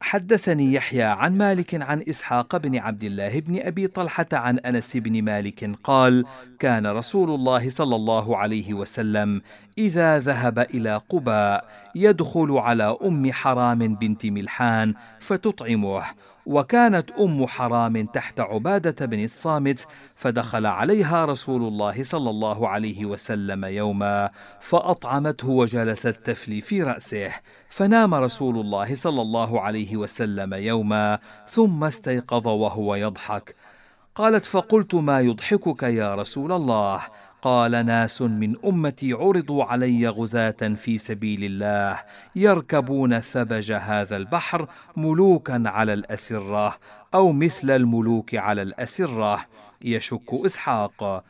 حدثني 0.00 0.72
يحيى 0.72 1.02
عن 1.02 1.38
مالك 1.38 1.82
عن 1.82 2.04
إسحاق 2.08 2.56
بن 2.56 2.76
عبد 2.76 3.04
الله 3.04 3.40
بن 3.40 3.60
أبي 3.60 3.86
طلحة 3.86 4.26
عن 4.32 4.58
أنس 4.58 4.96
بن 4.96 5.22
مالك 5.22 5.70
قال 5.84 6.24
كان 6.58 6.86
رسول 6.86 7.30
الله 7.30 7.70
صلى 7.70 7.96
الله 7.96 8.36
عليه 8.36 8.74
وسلم 8.74 9.42
إذا 9.78 10.18
ذهب 10.18 10.58
إلى 10.58 11.00
قباء 11.08 11.68
يدخل 11.94 12.52
على 12.52 12.96
أم 13.04 13.32
حرام 13.32 13.94
بنت 13.94 14.26
ملحان 14.26 14.94
فتطعمه 15.20 16.02
وكانت 16.46 17.10
أم 17.10 17.46
حرام 17.46 18.06
تحت 18.06 18.40
عبادة 18.40 19.06
بن 19.06 19.24
الصامت 19.24 19.86
فدخل 20.12 20.66
عليها 20.66 21.24
رسول 21.24 21.62
الله 21.62 22.02
صلى 22.02 22.30
الله 22.30 22.68
عليه 22.68 23.04
وسلم 23.06 23.64
يوما 23.64 24.30
فأطعمته 24.60 25.48
وجلست 25.48 26.08
تفلي 26.08 26.60
في 26.60 26.82
رأسه. 26.82 27.30
فنام 27.68 28.14
رسول 28.14 28.60
الله 28.60 28.94
صلى 28.94 29.22
الله 29.22 29.60
عليه 29.60 29.96
وسلم 29.96 30.54
يوما 30.54 31.18
ثم 31.48 31.84
استيقظ 31.84 32.46
وهو 32.46 32.94
يضحك. 32.94 33.54
قالت 34.14 34.44
فقلت 34.44 34.94
ما 34.94 35.20
يضحكك 35.20 35.82
يا 35.82 36.14
رسول 36.14 36.52
الله؟ 36.52 37.00
قال 37.44 37.86
ناس 37.86 38.22
من 38.22 38.54
أمتي 38.64 39.12
عرضوا 39.12 39.64
علي 39.64 40.08
غزاة 40.08 40.74
في 40.76 40.98
سبيل 40.98 41.44
الله 41.44 42.00
يركبون 42.36 43.20
ثبج 43.20 43.72
هذا 43.72 44.16
البحر 44.16 44.68
ملوكا 44.96 45.62
على 45.66 45.92
الأسرة 45.92 46.78
أو 47.14 47.32
مثل 47.32 47.70
الملوك 47.70 48.34
على 48.34 48.62
الأسرة 48.62 49.46
يشك 49.82 50.34
إسحاق. 50.44 51.24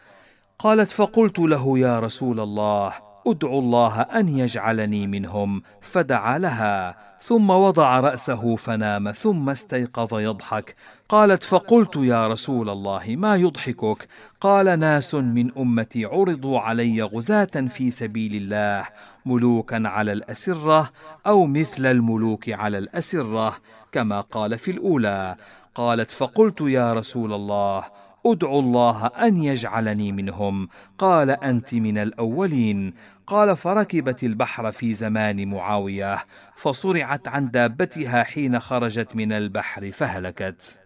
قالت 0.59 0.91
فقلت 0.91 1.39
له 1.39 1.79
يا 1.79 2.01
رسول 2.01 2.41
الله 2.41 2.93
ادعو 3.27 3.59
الله 3.59 4.01
أن 4.01 4.29
يجعلني 4.29 5.07
منهم 5.07 5.63
فدعا 5.81 6.39
لها. 6.39 6.97
ثم 7.27 7.51
وضع 7.51 8.01
رأسه 8.01 8.57
فنام 8.57 9.11
ثم 9.11 9.51
استيقظ 9.51 10.15
يضحك. 10.15 10.77
قالت 11.09 11.43
فقلت 11.43 11.97
يا 11.97 12.29
رسول 12.29 12.71
الله 12.71 13.03
ما 13.09 13.37
يضحكك؟ 13.37 14.09
قال 14.41 14.79
ناس 14.79 15.15
من 15.15 15.59
أمتي 15.59 16.05
عرضوا 16.05 16.61
علي 16.61 17.03
غزاة 17.03 17.69
في 17.69 17.91
سبيل 17.91 18.35
الله 18.35 18.89
ملوكا 19.27 19.89
على 19.89 20.13
الأسرة 20.13 20.91
أو 21.27 21.47
مثل 21.47 21.87
الملوك 21.87 22.49
على 22.49 22.79
الأسرة 22.79 23.57
كما 23.93 24.21
قال 24.21 24.59
في 24.59 24.71
الأولى. 24.71 25.37
قالت 25.75 26.11
فقلت 26.11 26.61
يا 26.61 26.95
رسول 26.95 27.33
الله 27.33 27.85
أدعو 28.27 28.61
الله 28.61 29.07
أن 29.07 29.37
يجعلني 29.37 30.13
منهم. 30.13 30.69
قال 30.99 31.31
أنت 31.31 31.75
من 31.75 31.99
الأولين. 31.99 32.95
قال 33.27 33.57
فركبت 33.57 34.25
البحر 34.25 34.73
في 34.73 34.95
زمان 34.95 35.49
معاوية 35.49 36.25
فصرعت 36.57 37.29
عن 37.29 37.51
دابتها 37.51 38.23
حين 38.23 38.61
خرجت 38.61 39.17
من 39.17 39.33
البحر 39.33 39.91
فهلكت. 39.91 40.84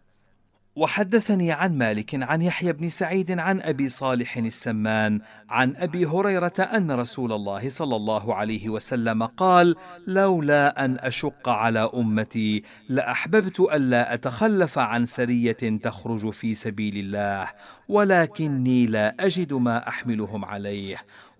وحدثني 0.79 1.53
عن 1.53 1.79
مالك 1.79 2.23
عن 2.23 2.43
يحيى 2.43 2.73
بن 2.73 2.89
سعيد 2.89 3.39
عن 3.39 3.61
أبي 3.61 3.89
صالح 3.89 4.37
السمان 4.37 5.21
عن 5.51 5.77
أبي 5.77 6.07
هريرة 6.07 6.53
أن 6.59 6.91
رسول 6.91 7.33
الله 7.33 7.69
صلى 7.69 7.97
الله 7.97 8.35
عليه 8.35 8.69
وسلم 8.69 9.23
قال 9.23 9.77
لولا 10.07 10.85
أن 10.85 10.99
أشق 11.01 11.49
على 11.49 11.91
أمتي 11.95 12.63
لأحببت 12.89 13.61
الا 13.61 14.15
أتخلف 14.15 14.79
عن 14.79 15.07
سرية 15.07 15.79
تخرج 15.83 16.31
في 16.31 16.55
سبيل 16.55 16.97
الله 16.97 17.49
ولكني 17.89 18.87
لا 18.87 19.15
أجد 19.21 19.53
ما 19.53 19.89
أحملهم 19.89 20.45
عليه. 20.45 20.97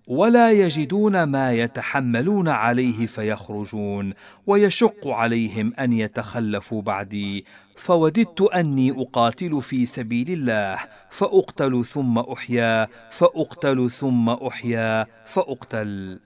ولا 0.09 0.51
يجدون 0.51 1.23
ما 1.23 1.51
يتحملون 1.51 2.47
عليه 2.47 3.05
فيخرجون 3.05 4.13
ويشق 4.47 5.07
عليهم 5.07 5.73
أن 5.79 5.93
يتخلفوا 5.93 6.81
بعدي. 6.81 7.45
فوددت 7.75 8.41
أني 8.41 8.91
أقاتل 8.91 9.61
في 9.61 9.85
سبيل 9.85 10.31
الله 10.31 10.79
فأقتل 11.09 11.85
ثم 11.85 12.19
أحيا 12.19 12.87
فأقتل 13.11 13.91
ثم 13.91 14.29
أحيا 14.29 15.07
فأقتل. 15.25 16.19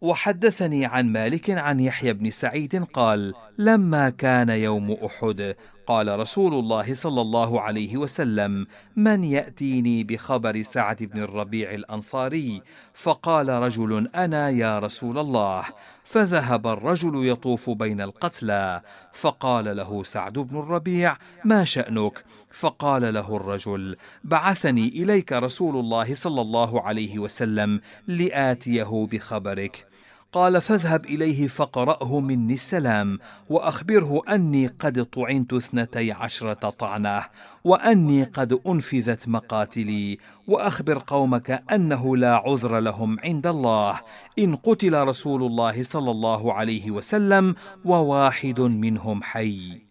وحدثني 0.00 0.86
عن 0.86 1.12
مالك 1.12 1.50
عن 1.50 1.80
يحيى 1.80 2.12
بن 2.12 2.30
سعيد 2.30 2.84
قال 2.84 3.34
لما 3.58 4.10
كان 4.10 4.48
يوم 4.48 4.92
أحد 4.92 5.54
قال 5.86 6.18
رسول 6.18 6.54
الله 6.54 6.94
صلى 6.94 7.20
الله 7.20 7.60
عليه 7.60 7.96
وسلم 7.96 8.66
من 8.96 9.24
يأتيني 9.24 10.04
بخبر 10.04 10.62
سعد 10.62 11.02
بن 11.02 11.22
الربيع 11.22 11.70
الأنصاري؟ 11.70 12.62
فقال 12.94 13.48
رجل 13.48 14.08
أنا 14.14 14.50
يا 14.50 14.78
رسول 14.78 15.18
الله. 15.18 15.64
فذهب 16.04 16.66
الرجل 16.66 17.28
يطوف 17.28 17.70
بين 17.70 18.00
القتلى 18.00 18.80
فقال 19.12 19.76
له 19.76 20.02
سعد 20.02 20.32
بن 20.32 20.58
الربيع 20.58 21.16
ما 21.44 21.64
شأنك؟ 21.64 22.24
فقال 22.50 23.14
له 23.14 23.36
الرجل 23.36 23.96
بعثني 24.24 24.88
إليك 24.88 25.32
رسول 25.32 25.76
الله 25.76 26.14
صلى 26.14 26.40
الله 26.40 26.82
عليه 26.82 27.18
وسلم 27.18 27.80
لآتيه 28.06 29.06
بخبرك. 29.12 29.95
قال 30.36 30.60
فاذهب 30.60 31.04
إليه 31.04 31.48
فقرأه 31.48 32.20
مني 32.20 32.54
السلام 32.54 33.18
وأخبره 33.50 34.22
أني 34.28 34.66
قد 34.66 35.04
طعنت 35.04 35.52
اثنتي 35.52 36.12
عشرة 36.12 36.70
طعنة 36.70 37.22
وأني 37.64 38.24
قد 38.24 38.60
أنفذت 38.66 39.28
مقاتلي 39.28 40.18
وأخبر 40.48 40.98
قومك 41.06 41.62
أنه 41.72 42.16
لا 42.16 42.34
عذر 42.34 42.78
لهم 42.80 43.20
عند 43.20 43.46
الله 43.46 44.00
إن 44.38 44.56
قتل 44.56 45.02
رسول 45.02 45.42
الله 45.42 45.82
صلى 45.82 46.10
الله 46.10 46.52
عليه 46.52 46.90
وسلم 46.90 47.54
وواحد 47.84 48.60
منهم 48.60 49.22
حي. 49.22 49.85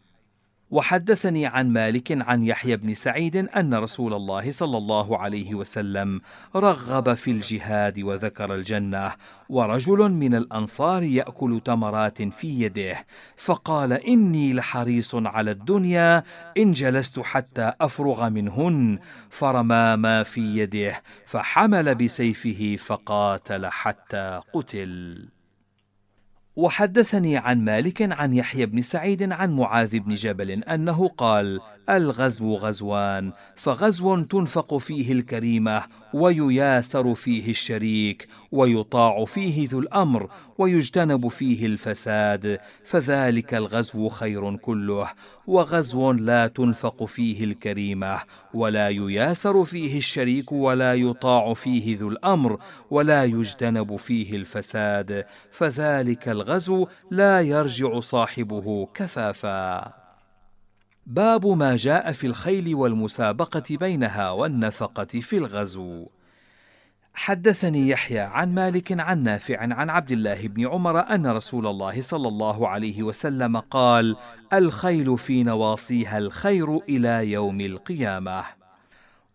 وحدثني 0.71 1.45
عن 1.45 1.73
مالك 1.73 2.21
عن 2.21 2.43
يحيى 2.43 2.77
بن 2.77 2.93
سعيد 2.93 3.35
أن 3.35 3.73
رسول 3.73 4.13
الله 4.13 4.51
صلى 4.51 4.77
الله 4.77 5.17
عليه 5.17 5.55
وسلم 5.55 6.21
رغب 6.55 7.13
في 7.13 7.31
الجهاد 7.31 7.99
وذكر 7.99 8.55
الجنة 8.55 9.11
ورجل 9.49 10.11
من 10.11 10.35
الأنصار 10.35 11.03
يأكل 11.03 11.61
تمرات 11.65 12.21
في 12.21 12.61
يده 12.61 13.05
فقال 13.37 13.93
إني 13.93 14.53
لحريص 14.53 15.15
على 15.15 15.51
الدنيا 15.51 16.23
إن 16.57 16.71
جلست 16.71 17.19
حتى 17.19 17.73
أفرغ 17.81 18.29
منهن 18.29 18.99
فرمى 19.29 19.95
ما 19.95 20.23
في 20.23 20.57
يده 20.57 21.01
فحمل 21.25 21.95
بسيفه 21.95 22.75
فقاتل 22.79 23.65
حتى 23.65 24.41
قتل. 24.53 25.34
وحدثني 26.55 27.37
عن 27.37 27.65
مالك 27.65 28.01
عن 28.01 28.33
يحيى 28.33 28.65
بن 28.65 28.81
سعيد 28.81 29.31
عن 29.31 29.55
معاذ 29.55 29.99
بن 29.99 30.13
جبل 30.13 30.51
أنه 30.51 31.07
قال 31.07 31.59
الغزو 31.89 32.55
غزوان 32.55 33.31
فغزو 33.55 34.21
تنفق 34.21 34.77
فيه 34.77 35.11
الكريمة 35.11 35.83
ويياسر 36.13 37.15
فيه 37.15 37.49
الشريك 37.49 38.27
ويطاع 38.51 39.25
فيه 39.25 39.69
ذو 39.69 39.79
الأمر 39.79 40.29
ويجتنب 40.57 41.27
فيه 41.27 41.65
الفساد 41.65 42.59
فذلك 42.85 43.53
الغزو 43.53 44.09
خير 44.09 44.55
كله 44.55 45.11
وغزو 45.47 46.11
لا 46.11 46.47
تنفق 46.47 47.05
فيه 47.05 47.43
الكريمة 47.43 48.19
ولا 48.53 48.89
يياسر 48.89 49.63
فيه 49.63 49.97
الشريك 49.97 50.51
ولا 50.51 50.93
يطاع 50.93 51.53
فيه 51.53 51.97
ذو 51.97 52.09
الأمر 52.09 52.59
ولا 52.91 53.23
يجتنب 53.23 53.95
فيه 53.95 54.35
الفساد 54.35 55.25
فذلك 55.51 56.29
الغزو 56.29 56.87
لا 57.11 57.41
يرجع 57.41 57.99
صاحبه 57.99 58.87
كفافا. 58.93 60.04
باب 61.07 61.47
ما 61.47 61.75
جاء 61.75 62.11
في 62.11 62.27
الخيل 62.27 62.75
والمسابقة 62.75 63.63
بينها 63.69 64.31
والنفقة 64.31 65.05
في 65.05 65.37
الغزو. 65.37 66.07
حدثني 67.13 67.89
يحيى 67.89 68.19
عن 68.19 68.55
مالك 68.55 68.99
عن 68.99 69.23
نافع 69.23 69.59
عن 69.59 69.89
عبد 69.89 70.11
الله 70.11 70.47
بن 70.47 70.67
عمر 70.67 70.99
أن 70.99 71.27
رسول 71.27 71.67
الله 71.67 72.01
صلى 72.01 72.27
الله 72.27 72.67
عليه 72.67 73.03
وسلم 73.03 73.57
قال: 73.57 74.15
الخيل 74.53 75.17
في 75.17 75.43
نواصيها 75.43 76.17
الخير 76.17 76.77
إلى 76.77 77.31
يوم 77.31 77.61
القيامة. 77.61 78.43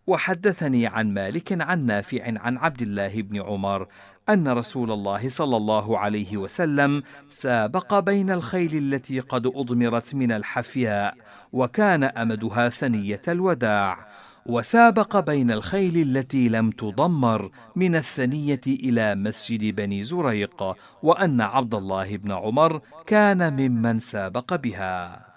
وحدثني 0.07 0.87
عن 0.87 1.13
مالك 1.13 1.61
عن 1.61 1.85
نافع 1.85 2.39
عن 2.39 2.57
عبد 2.57 2.81
الله 2.81 3.21
بن 3.21 3.41
عمر 3.41 3.87
أن 4.33 4.47
رسول 4.47 4.91
الله 4.91 5.29
صلى 5.29 5.57
الله 5.57 5.97
عليه 5.97 6.37
وسلم 6.37 7.03
سابق 7.27 7.99
بين 7.99 8.31
الخيل 8.31 8.93
التي 8.93 9.19
قد 9.19 9.47
أضمرت 9.47 10.15
من 10.15 10.31
الحفياء 10.31 11.15
وكان 11.53 12.03
أمدها 12.03 12.69
ثنية 12.69 13.21
الوداع. 13.27 14.07
وسابق 14.45 15.19
بين 15.19 15.51
الخيل 15.51 15.97
التي 15.97 16.49
لم 16.49 16.71
تضمر 16.71 17.51
من 17.75 17.95
الثنية 17.95 18.61
إلى 18.67 19.15
مسجد 19.15 19.75
بني 19.75 20.03
زريق 20.03 20.75
وأن 21.03 21.41
عبد 21.41 21.75
الله 21.75 22.17
بن 22.17 22.31
عمر 22.31 22.81
كان 23.07 23.53
ممن 23.53 23.99
سابق 23.99 24.55
بها. 24.55 25.30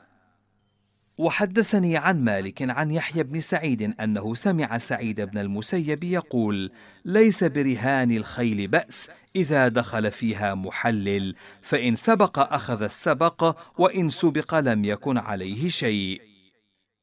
وحدثني 1.19 1.97
عن 1.97 2.25
مالك 2.25 2.71
عن 2.71 2.91
يحيى 2.91 3.23
بن 3.23 3.41
سعيد 3.41 3.95
أنه 4.01 4.35
سمع 4.35 4.79
سعيد 4.79 5.21
بن 5.21 5.39
المسيب 5.39 6.05
يقول 6.05 6.71
ليس 7.05 7.45
برهان 7.45 8.11
الخيل 8.11 8.69
بأس 8.69 9.11
إذا 9.37 9.69
دخل 9.69 10.11
فيها 10.11 10.55
محلل 10.55 11.35
فإن 11.63 11.97
سبق 11.97 12.55
أخذ 12.55 12.83
السبق 12.83 13.57
وإن 13.79 14.11
سبق 14.11 14.55
لم 14.55 14.85
يكن 14.85 15.19
عليه 15.19 15.69
شيء. 15.69 16.34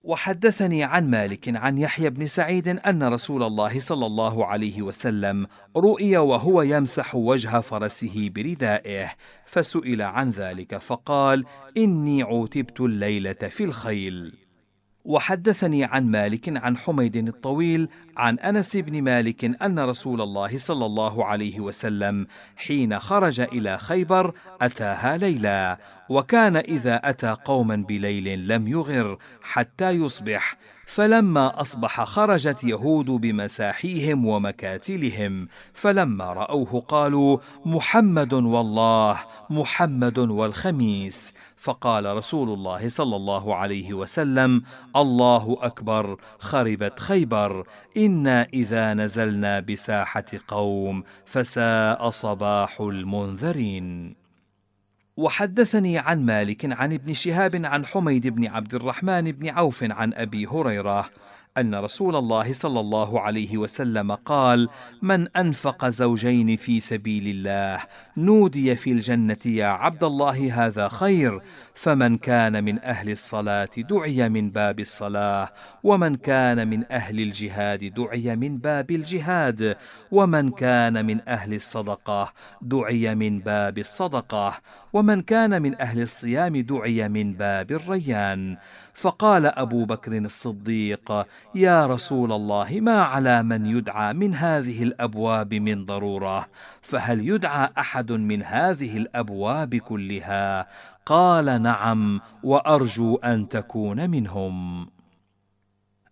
وحدثني 0.03 0.83
عن 0.83 1.09
مالك 1.09 1.55
عن 1.55 1.77
يحيى 1.77 2.09
بن 2.09 2.25
سعيد 2.25 2.67
أن 2.67 3.03
رسول 3.03 3.43
الله 3.43 3.79
صلى 3.79 4.05
الله 4.05 4.45
عليه 4.45 4.81
وسلم 4.81 5.47
رؤي 5.77 6.17
وهو 6.17 6.61
يمسح 6.61 7.15
وجه 7.15 7.59
فرسه 7.59 8.29
بردائه 8.35 9.11
فسئل 9.45 10.01
عن 10.01 10.29
ذلك 10.29 10.77
فقال 10.77 11.45
إني 11.77 12.23
عوتبت 12.23 12.81
الليلة 12.81 13.33
في 13.33 13.63
الخيل. 13.63 14.33
وحدثني 15.05 15.83
عن 15.83 16.11
مالك 16.11 16.57
عن 16.57 16.77
حميد 16.77 17.15
الطويل 17.15 17.89
عن 18.17 18.39
أنس 18.39 18.77
بن 18.77 19.01
مالك 19.01 19.61
أن 19.63 19.79
رسول 19.79 20.21
الله 20.21 20.57
صلى 20.57 20.85
الله 20.85 21.25
عليه 21.25 21.59
وسلم 21.59 22.27
حين 22.55 22.99
خرج 22.99 23.39
إلى 23.39 23.77
خيبر 23.77 24.33
أتاها 24.61 25.17
ليلا 25.17 25.77
وكان 26.09 26.55
إذا 26.55 26.95
أتى 27.03 27.37
قوما 27.45 27.75
بليل 27.75 28.47
لم 28.47 28.67
يغر 28.67 29.17
حتى 29.41 29.89
يصبح 29.89 30.57
فلما 30.85 31.61
أصبح 31.61 32.03
خرجت 32.03 32.63
يهود 32.63 33.05
بمساحيهم 33.05 34.25
ومكاتلهم 34.25 35.47
فلما 35.73 36.33
رأوه 36.33 36.81
قالوا 36.87 37.37
محمد 37.65 38.33
والله 38.33 39.17
محمد 39.49 40.19
والخميس 40.19 41.33
فقال 41.61 42.05
رسول 42.17 42.49
الله 42.49 42.89
صلى 42.89 43.15
الله 43.15 43.55
عليه 43.55 43.93
وسلم 43.93 44.61
الله 44.95 45.57
أكبر 45.61 46.17
خربت 46.39 46.99
خيبر 46.99 47.67
أنا 48.05 48.47
اذا 48.53 48.93
نزلنا 48.93 49.59
بساحه 49.59 50.25
قوم 50.47 51.03
فساء 51.25 52.09
صباح 52.09 52.81
المنذرين. 52.81 54.15
وحدثني 55.17 55.97
عن 55.97 56.25
مالك 56.25 56.65
عن 56.65 56.93
ابن 56.93 57.13
شهاب 57.13 57.65
عن 57.65 57.85
حميد 57.85 58.27
بن 58.27 58.47
عبد 58.47 58.73
الرحمن 58.73 59.31
بن 59.31 59.49
عوف 59.49 59.83
عن 59.83 60.13
ابي 60.13 60.45
هريره 60.45 61.09
أن 61.57 61.75
رسول 61.75 62.15
الله 62.15 62.53
صلى 62.53 62.79
الله 62.79 63.19
عليه 63.19 63.57
وسلم 63.57 64.11
قال 64.11 64.69
من 65.01 65.27
أنفق 65.27 65.85
زوجين 65.89 66.55
في 66.55 66.79
سبيل 66.79 67.27
الله 67.27 67.83
نودي 68.17 68.75
في 68.75 68.91
الجنة 68.91 69.37
يا 69.45 69.65
عبد 69.65 70.03
الله 70.03 70.65
هذا 70.65 70.87
خير 70.87 71.41
فمن 71.73 72.17
كان 72.17 72.63
من 72.63 72.79
أهل 72.79 73.09
الصلاة 73.09 73.69
دعي 73.77 74.29
من 74.29 74.51
باب 74.51 74.79
الصلاة 74.79 75.49
ومن 75.83 76.15
كان 76.15 76.67
من 76.67 76.91
أهل 76.91 77.19
الجهاد 77.19 77.93
دعي 77.93 78.35
من 78.35 78.57
باب 78.57 78.91
الجهاد 78.91 79.77
ومن 80.11 80.49
كان 80.49 81.05
من 81.05 81.29
أهل 81.29 81.53
الصدقة 81.53 82.33
دعي 82.61 83.15
من 83.15 83.39
باب 83.39 83.77
الصدقة 83.77 84.61
ومن 84.93 85.21
كان 85.21 85.61
من 85.61 85.81
أهل 85.81 86.01
الصيام 86.01 86.57
دعي 86.57 87.09
من 87.09 87.33
باب 87.33 87.71
الريان. 87.71 88.57
فقال 88.93 89.45
أبو 89.45 89.85
بكر 89.85 90.17
الصديق 90.17 91.25
يا 91.55 91.85
رسول 91.85 92.31
الله 92.31 92.67
ما 92.81 93.03
على 93.03 93.43
من 93.43 93.65
يدعى 93.65 94.13
من 94.13 94.35
هذه 94.35 94.83
الأبواب 94.83 95.53
من 95.53 95.85
ضرورة؟ 95.85 96.47
فهل 96.81 97.29
يدعى 97.29 97.69
أحد 97.77 98.11
من 98.11 98.43
هذه 98.43 98.97
الأبواب 98.97 99.75
كلها؟ 99.75 100.67
قال 101.05 101.61
نعم 101.61 102.21
وأرجو 102.43 103.15
أن 103.15 103.49
تكون 103.49 104.09
منهم. 104.09 104.87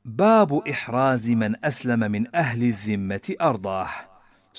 باب 0.06 0.68
إحراز 0.70 1.30
من 1.32 1.66
أسلم 1.66 2.00
من 2.00 2.36
أهل 2.36 2.64
الذمة 2.64 3.36
ارضه 3.42 4.09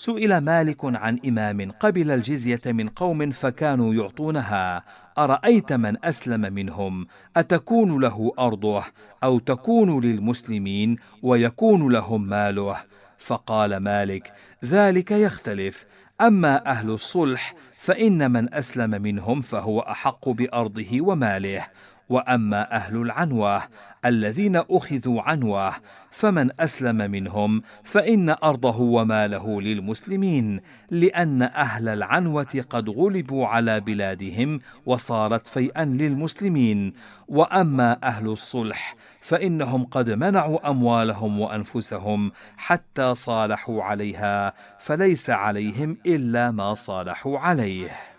سئل 0.01 0.39
مالك 0.39 0.77
عن 0.85 1.21
إمام 1.27 1.71
قبل 1.71 2.11
الجزية 2.11 2.61
من 2.67 2.89
قوم 2.89 3.31
فكانوا 3.31 3.95
يعطونها. 3.95 4.85
أرأيت 5.19 5.73
من 5.73 6.05
أسلم 6.05 6.41
منهم؟ 6.41 7.07
أتكون 7.37 8.01
له 8.01 8.33
أرضه 8.39 8.85
أو 9.23 9.39
تكون 9.39 10.05
للمسلمين 10.05 10.97
ويكون 11.23 11.93
لهم 11.93 12.27
ماله؟ 12.27 12.77
فقال 13.19 13.77
مالك 13.77 14.33
ذلك 14.65 15.11
يختلف. 15.11 15.87
أما 16.21 16.67
أهل 16.67 16.91
الصلح 16.91 17.55
فإن 17.79 18.31
من 18.31 18.55
أسلم 18.55 19.03
منهم 19.03 19.41
فهو 19.41 19.81
أحق 19.81 20.29
بأرضه 20.29 21.01
وماله. 21.01 21.67
وأما 22.11 22.77
أهل 22.77 22.97
العنوة 22.97 23.63
الذين 24.05 24.57
أخذوا 24.57 25.23
عنوة 25.23 25.73
فمن 26.11 26.51
أسلم 26.61 26.97
منهم 26.97 27.63
فإن 27.85 28.31
أرضه 28.31 28.81
وماله 28.81 29.61
للمسلمين 29.61 30.61
لأن 30.91 31.43
أهل 31.43 31.89
العنوة 31.89 32.65
قد 32.71 32.89
غلبوا 32.89 33.47
على 33.47 33.81
بلادهم 33.81 34.61
وصارت 34.87 35.47
فيئا 35.47 35.85
للمسلمين. 35.85 36.93
وأما 37.29 37.99
أهل 38.03 38.27
الصلح 38.27 38.97
فإنهم 39.21 39.85
قد 39.85 40.11
منعوا 40.11 40.71
أموالهم 40.71 41.41
وأنفسهم 41.41 42.33
حتى 42.57 43.15
صالحوا 43.15 43.83
عليها 43.83 44.53
فليس 44.79 45.31
عليهم 45.31 45.97
إلا 46.07 46.51
ما 46.51 46.75
صالحوا 46.75 47.39
عليه. 47.39 48.10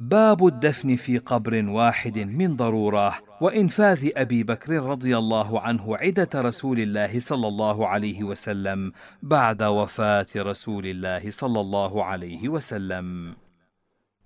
باب 0.00 0.46
الدفن 0.46 0.96
في 0.96 1.18
قبر 1.18 1.64
واحد 1.68 2.18
من 2.18 2.56
ضرورة 2.56 3.14
وإنفاذ 3.40 4.10
أبي 4.16 4.42
بكر 4.42 4.72
رضي 4.72 5.18
الله 5.18 5.60
عنه 5.60 5.96
عدة 5.96 6.28
رسول 6.34 6.80
الله 6.80 7.20
صلى 7.20 7.48
الله 7.48 7.88
عليه 7.88 8.24
وسلم 8.24 8.92
بعد 9.22 9.62
وفاة 9.62 10.26
رسول 10.36 10.86
الله 10.86 11.30
صلى 11.30 11.60
الله 11.60 12.04
عليه 12.04 12.48
وسلم. 12.48 13.34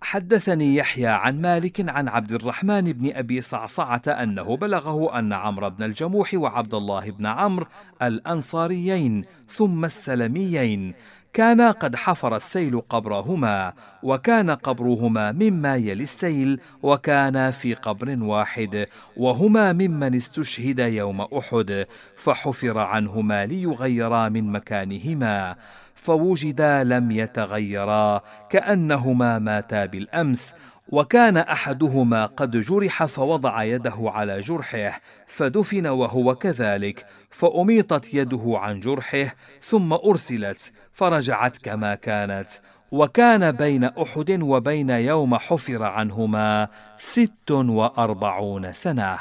حدثني 0.00 0.76
يحيى 0.76 1.06
عن 1.06 1.40
مالك 1.40 1.88
عن 1.88 2.08
عبد 2.08 2.32
الرحمن 2.32 2.92
بن 2.92 3.16
أبي 3.16 3.40
صعصعة 3.40 4.02
أنه 4.08 4.56
بلغه 4.56 5.18
أن 5.18 5.32
عمرو 5.32 5.70
بن 5.70 5.84
الجموح 5.84 6.34
وعبد 6.34 6.74
الله 6.74 7.10
بن 7.10 7.26
عمرو 7.26 7.66
الأنصاريين 8.02 9.24
ثم 9.48 9.84
السلميين 9.84 10.94
كانا 11.34 11.70
قد 11.70 11.96
حفر 11.96 12.36
السيل 12.36 12.80
قبرهما 12.80 13.72
وكان 14.02 14.50
قبرهما 14.50 15.32
مما 15.32 15.76
يلي 15.76 16.02
السيل 16.02 16.60
وكانا 16.82 17.50
في 17.50 17.74
قبر 17.74 18.16
واحد 18.22 18.86
وهما 19.16 19.72
ممن 19.72 20.14
استشهد 20.14 20.78
يوم 20.78 21.20
أحد 21.20 21.86
فحفر 22.16 22.78
عنهما 22.78 23.46
ليغيرا 23.46 24.28
من 24.28 24.52
مكانهما 24.52 25.56
فوجدا 25.94 26.84
لم 26.84 27.10
يتغيرا 27.10 28.22
كأنهما 28.50 29.38
ماتا 29.38 29.86
بالأمس 29.86 30.54
وكان 30.88 31.36
أحدهما 31.36 32.26
قد 32.26 32.60
جرح 32.60 33.04
فوضع 33.04 33.62
يده 33.62 33.96
على 33.98 34.40
جرحه 34.40 35.00
فدفن 35.26 35.86
وهو 35.86 36.34
كذلك 36.34 37.06
فأميطت 37.30 38.14
يده 38.14 38.42
عن 38.46 38.80
جرحه 38.80 39.34
ثم 39.62 39.92
أرسلت 39.92 40.72
فرجعت 40.94 41.56
كما 41.56 41.94
كانت 41.94 42.50
وكان 42.92 43.52
بين 43.52 43.84
أحد 43.84 44.30
وبين 44.30 44.90
يوم 44.90 45.36
حفر 45.36 45.82
عنهما 45.82 46.68
ست 46.96 47.50
وأربعون 47.50 48.72
سنة. 48.72 49.18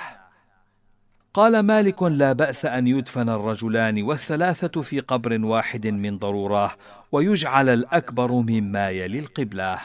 قال 1.34 1.60
مالك 1.60 2.04
لا 2.04 2.34
بأس 2.34 2.66
أن 2.66 2.88
يدفن 2.88 3.30
الرجلان 3.30 4.04
والثلاثة 4.04 4.82
في 4.82 5.00
قبر 5.00 5.46
واحد 5.46 5.88
من 5.88 6.18
ضرورة 6.18 6.72
ويجعل 7.12 7.70
الأكبر 7.70 8.32
مما 8.32 8.90
يلي 8.90 9.20
القبلة. 9.20 9.80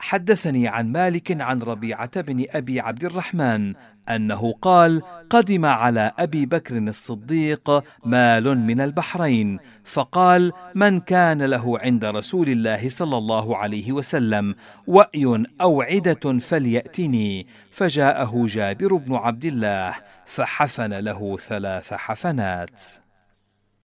حدثني 0.00 0.68
عن 0.68 0.92
مالك 0.92 1.40
عن 1.40 1.62
ربيعة 1.62 2.20
بن 2.20 2.44
أبي 2.50 2.80
عبد 2.80 3.04
الرحمن 3.04 3.74
أنه 4.08 4.52
قال 4.52 5.02
قدم 5.30 5.64
على 5.64 6.12
أبي 6.18 6.46
بكر 6.46 6.78
الصديق 6.78 7.84
مال 8.04 8.58
من 8.58 8.80
البحرين 8.80 9.58
فقال 9.84 10.52
من 10.74 11.00
كان 11.00 11.42
له 11.42 11.78
عند 11.78 12.04
رسول 12.04 12.48
الله 12.48 12.88
صلى 12.88 13.18
الله 13.18 13.56
عليه 13.56 13.92
وسلم 13.92 14.54
وأي 14.86 15.44
أو 15.60 15.82
عدة 15.82 16.38
فليأتني. 16.38 17.46
فجاءه 17.70 18.46
جابر 18.46 18.94
بن 18.94 19.14
عبد 19.14 19.44
الله 19.44 19.94
فحفن 20.26 20.92
له 20.92 21.36
ثلاث 21.36 21.92
حفنات. 21.94 22.82